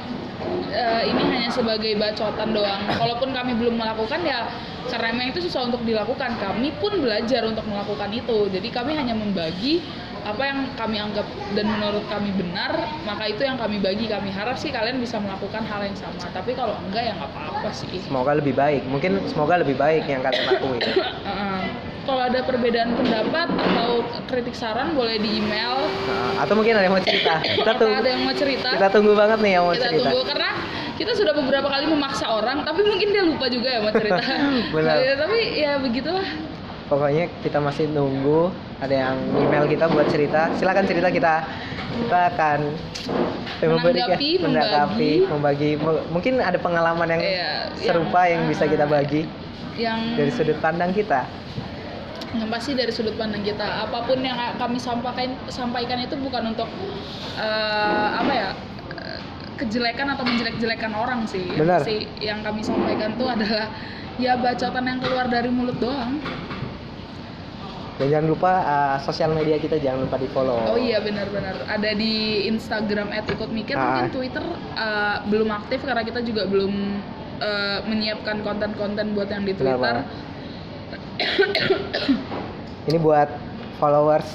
[0.70, 2.82] eh, ini hanya sebagai bacotan doang.
[2.94, 4.46] Kalaupun kami belum melakukan ya
[4.86, 6.38] karena memang itu susah untuk dilakukan.
[6.38, 8.46] Kami pun belajar untuk melakukan itu.
[8.55, 9.82] Jadi kami hanya membagi
[10.20, 11.24] apa yang kami anggap
[11.57, 14.07] dan menurut kami benar, maka itu yang kami bagi.
[14.07, 16.22] Kami harap sih kalian bisa melakukan hal yang sama.
[16.30, 17.98] Tapi kalau enggak ya nggak apa-apa sih.
[18.07, 20.82] semoga lebih baik mungkin semoga lebih baik yang kalian lakuin.
[22.11, 23.89] kalau ada perbedaan pendapat atau
[24.27, 27.39] kritik saran boleh di email Nah, atau mungkin ada yang mau cerita.
[27.63, 27.95] Kita tunggu.
[27.95, 30.03] ada yang mau cerita Kita tunggu banget nih yang mau kita cerita.
[30.03, 30.51] tunggu karena
[30.99, 34.21] kita sudah beberapa kali memaksa orang tapi mungkin dia lupa juga ya mau cerita
[34.75, 34.95] Benar.
[34.99, 36.27] Ya, tapi ya begitulah
[36.85, 38.51] Pokoknya kita masih nunggu
[38.81, 40.51] ada yang email kita buat cerita.
[40.53, 41.47] Silakan cerita kita
[42.01, 42.59] kita akan
[43.61, 45.71] Menanggapi, menanggapi, membagi.
[45.77, 49.23] M- Mungkin ada pengalaman yang Iya, serupa yang- yang, bisa kita bagi
[49.77, 51.29] yang dari sudut pandang kita.
[52.31, 56.70] Yang pasti dari sudut pandang kita apa pun yang kami sampaikan sampaikan itu bukan untuk
[57.35, 58.49] eh, apa ya
[59.61, 61.85] kejelekan atau menjelek-jelekan orang sih Benar.
[61.85, 63.68] pasti yang kami sampaikan tuh adalah
[64.16, 66.16] ya bacotan yang keluar dari mulut doang
[68.01, 70.57] Dan jangan lupa uh, sosial media kita jangan lupa di follow.
[70.72, 74.01] oh iya benar-benar ada di Instagram @ikutmikir Ah.
[74.01, 76.72] mungkin Twitter eh, belum aktif karena kita juga belum
[77.45, 80.09] eh, menyiapkan konten-konten buat yang di Twitter banget.
[82.89, 83.29] Ini buat
[83.79, 84.27] followers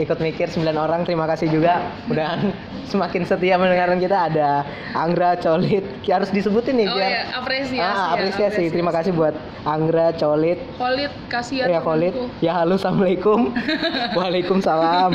[0.00, 1.84] ikut mikir 9 orang terima kasih juga.
[2.08, 2.40] Udah
[2.92, 4.16] semakin setia mendengarkan kita.
[4.32, 4.64] Ada
[4.96, 5.84] Anggra Colit.
[6.08, 7.76] Harus disebutin nih oh biar iya apresiasi.
[7.80, 8.62] Ah, ya, apresiasi.
[8.72, 9.36] terima kasih buat
[9.68, 10.58] Anggra Colit.
[10.80, 12.14] Khalid kasihan ya Colit.
[12.40, 13.52] Ya halo assalamualaikum.
[14.16, 15.10] Waalaikumsalam.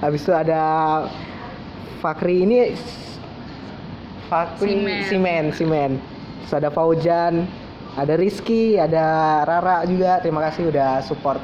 [0.00, 0.62] Habis itu ada
[2.00, 2.48] Fakri.
[2.48, 2.72] Ini
[4.32, 5.02] Fakri Simen.
[5.04, 5.92] Simen Simen.
[6.46, 7.44] Terus ada Faujan
[7.96, 9.04] ada Rizky ada
[9.42, 10.20] Rara juga.
[10.20, 11.40] Terima kasih udah support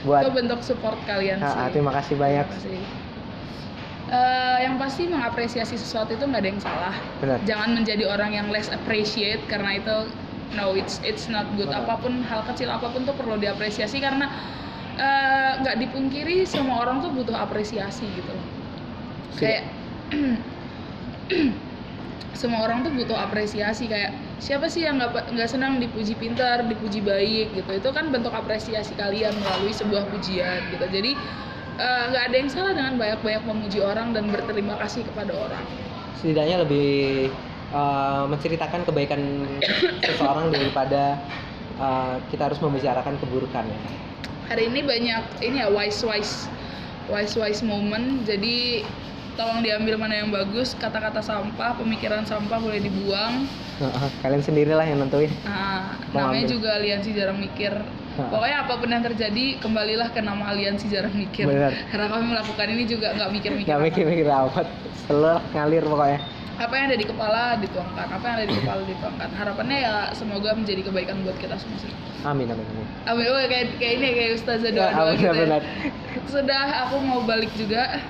[0.00, 1.58] buat itu bentuk support kalian Ah, sih.
[1.58, 2.46] ah, terima kasih banyak.
[2.46, 2.80] Terima kasih.
[4.10, 6.94] Eh, yang pasti mengapresiasi sesuatu itu nggak ada yang salah.
[7.20, 7.38] Benar.
[7.46, 9.96] Jangan menjadi orang yang less appreciate karena itu
[10.50, 11.70] no it's it's not good.
[11.70, 11.84] Benar.
[11.86, 14.26] apa pun hal kecil apa pun tuh perlu diapresiasi karena
[14.98, 18.32] eh, nggak dipungkiri semua orang tuh butuh apresiasi gitu.
[18.32, 18.44] Loh
[19.38, 19.62] kayak
[22.40, 24.10] semua orang tuh butuh apresiasi kayak
[24.40, 27.70] siapa sih yang nggak nggak senang dipuji pintar dipuji baik gitu?
[27.76, 30.84] Itu kan bentuk apresiasi kalian melalui sebuah pujian gitu.
[30.88, 31.12] Jadi
[31.78, 35.64] eh, nggak ada yang salah dengan banyak-banyak memuji orang dan berterima kasih kepada orang.
[36.20, 37.28] Setidaknya lebih
[37.72, 39.20] uh, menceritakan kebaikan
[40.08, 41.16] seseorang daripada
[41.80, 43.80] uh, kita harus membicarakan keburukan ya.
[44.50, 46.50] hari ini banyak ini ya wise wise
[47.06, 48.26] wise wise moment.
[48.26, 48.82] Jadi
[49.40, 53.48] tolong diambil mana yang bagus kata-kata sampah pemikiran sampah boleh dibuang
[54.20, 55.32] Kalian sendirilah yang nentuin.
[55.40, 56.52] nah Mau namanya ambil.
[56.52, 57.72] juga aliansi jarang mikir
[58.20, 61.72] pokoknya apa pun yang terjadi kembalilah ke nama aliansi jarang mikir Benar.
[61.88, 63.86] karena kami melakukan ini juga nggak mikir-mikir Gak apa.
[63.86, 64.66] mikir-mikir amat.
[65.00, 66.20] Selalu ngalir pokoknya.
[66.60, 70.52] apa yang ada di kepala dituangkan apa yang ada di kepala dituangkan harapannya ya semoga
[70.52, 71.88] menjadi kebaikan buat kita semua sih
[72.20, 72.84] Amin amin amin.
[73.08, 75.56] Amin, oh, kayak kayak ini kayak ustazah Ya, doa doa gitu ya.
[76.28, 78.04] sudah aku mau balik juga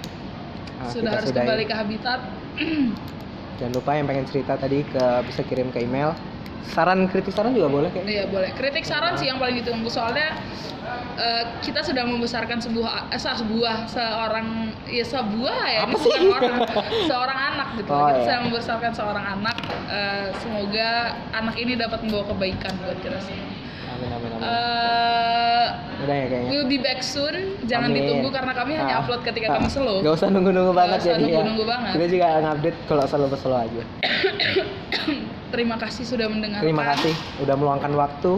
[0.81, 1.45] Ah, sudah harus sudahi.
[1.45, 2.21] kembali ke habitat
[3.59, 6.17] Jangan lupa yang pengen cerita tadi ke bisa kirim ke email.
[6.63, 8.07] Saran kritik saran juga boleh kayak.
[8.07, 10.33] iya boleh kritik saran sih yang paling ditunggu soalnya
[11.15, 14.49] eh, kita sudah membesarkan sebuah eh, sebuah seorang
[14.87, 16.31] ya sebuah ya Apa bukan sih?
[16.31, 16.57] orang
[17.05, 18.25] seorang anak gitu Oh, kita iya.
[18.25, 19.57] sedang membesarkan seorang anak
[19.89, 20.91] eh, semoga
[21.33, 23.51] anak ini dapat membawa kebaikan buat kita semua
[24.01, 24.43] Amin amin amin.
[24.43, 25.67] Eh,
[26.01, 26.49] Udah ya kayaknya.
[26.49, 28.01] we'll be back soon jangan Amin.
[28.01, 31.07] ditunggu karena kami hanya Ah, upload ketika ah, kami slow Gak usah nunggu-nunggu banget usah
[31.07, 31.25] jadi ya.
[31.29, 31.93] nunggu-nunggu banget.
[31.93, 33.83] Kita juga ngupdate kalau selalu-selalu aja.
[35.53, 38.33] terima kasih sudah mendengarkan Terima kasih udah meluangkan waktu.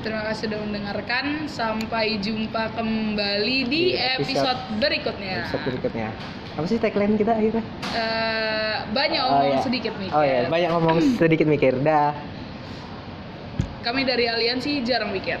[0.00, 1.24] Terima kasih sudah mendengarkan.
[1.46, 5.34] Sampai jumpa kembali di Di episode- episode berikutnya.
[5.44, 6.08] Episode berikutnya.
[6.54, 7.64] Apa sih tagline kita akhirnya?
[7.94, 9.62] Eh, banyak Oh, omong iya.
[9.62, 10.10] sedikit nih.
[10.10, 11.78] Oh ya, banyak ngomong sedikit mikir.
[11.80, 12.12] Dah.
[13.84, 15.36] Kami dari Aliansi jarang mikir.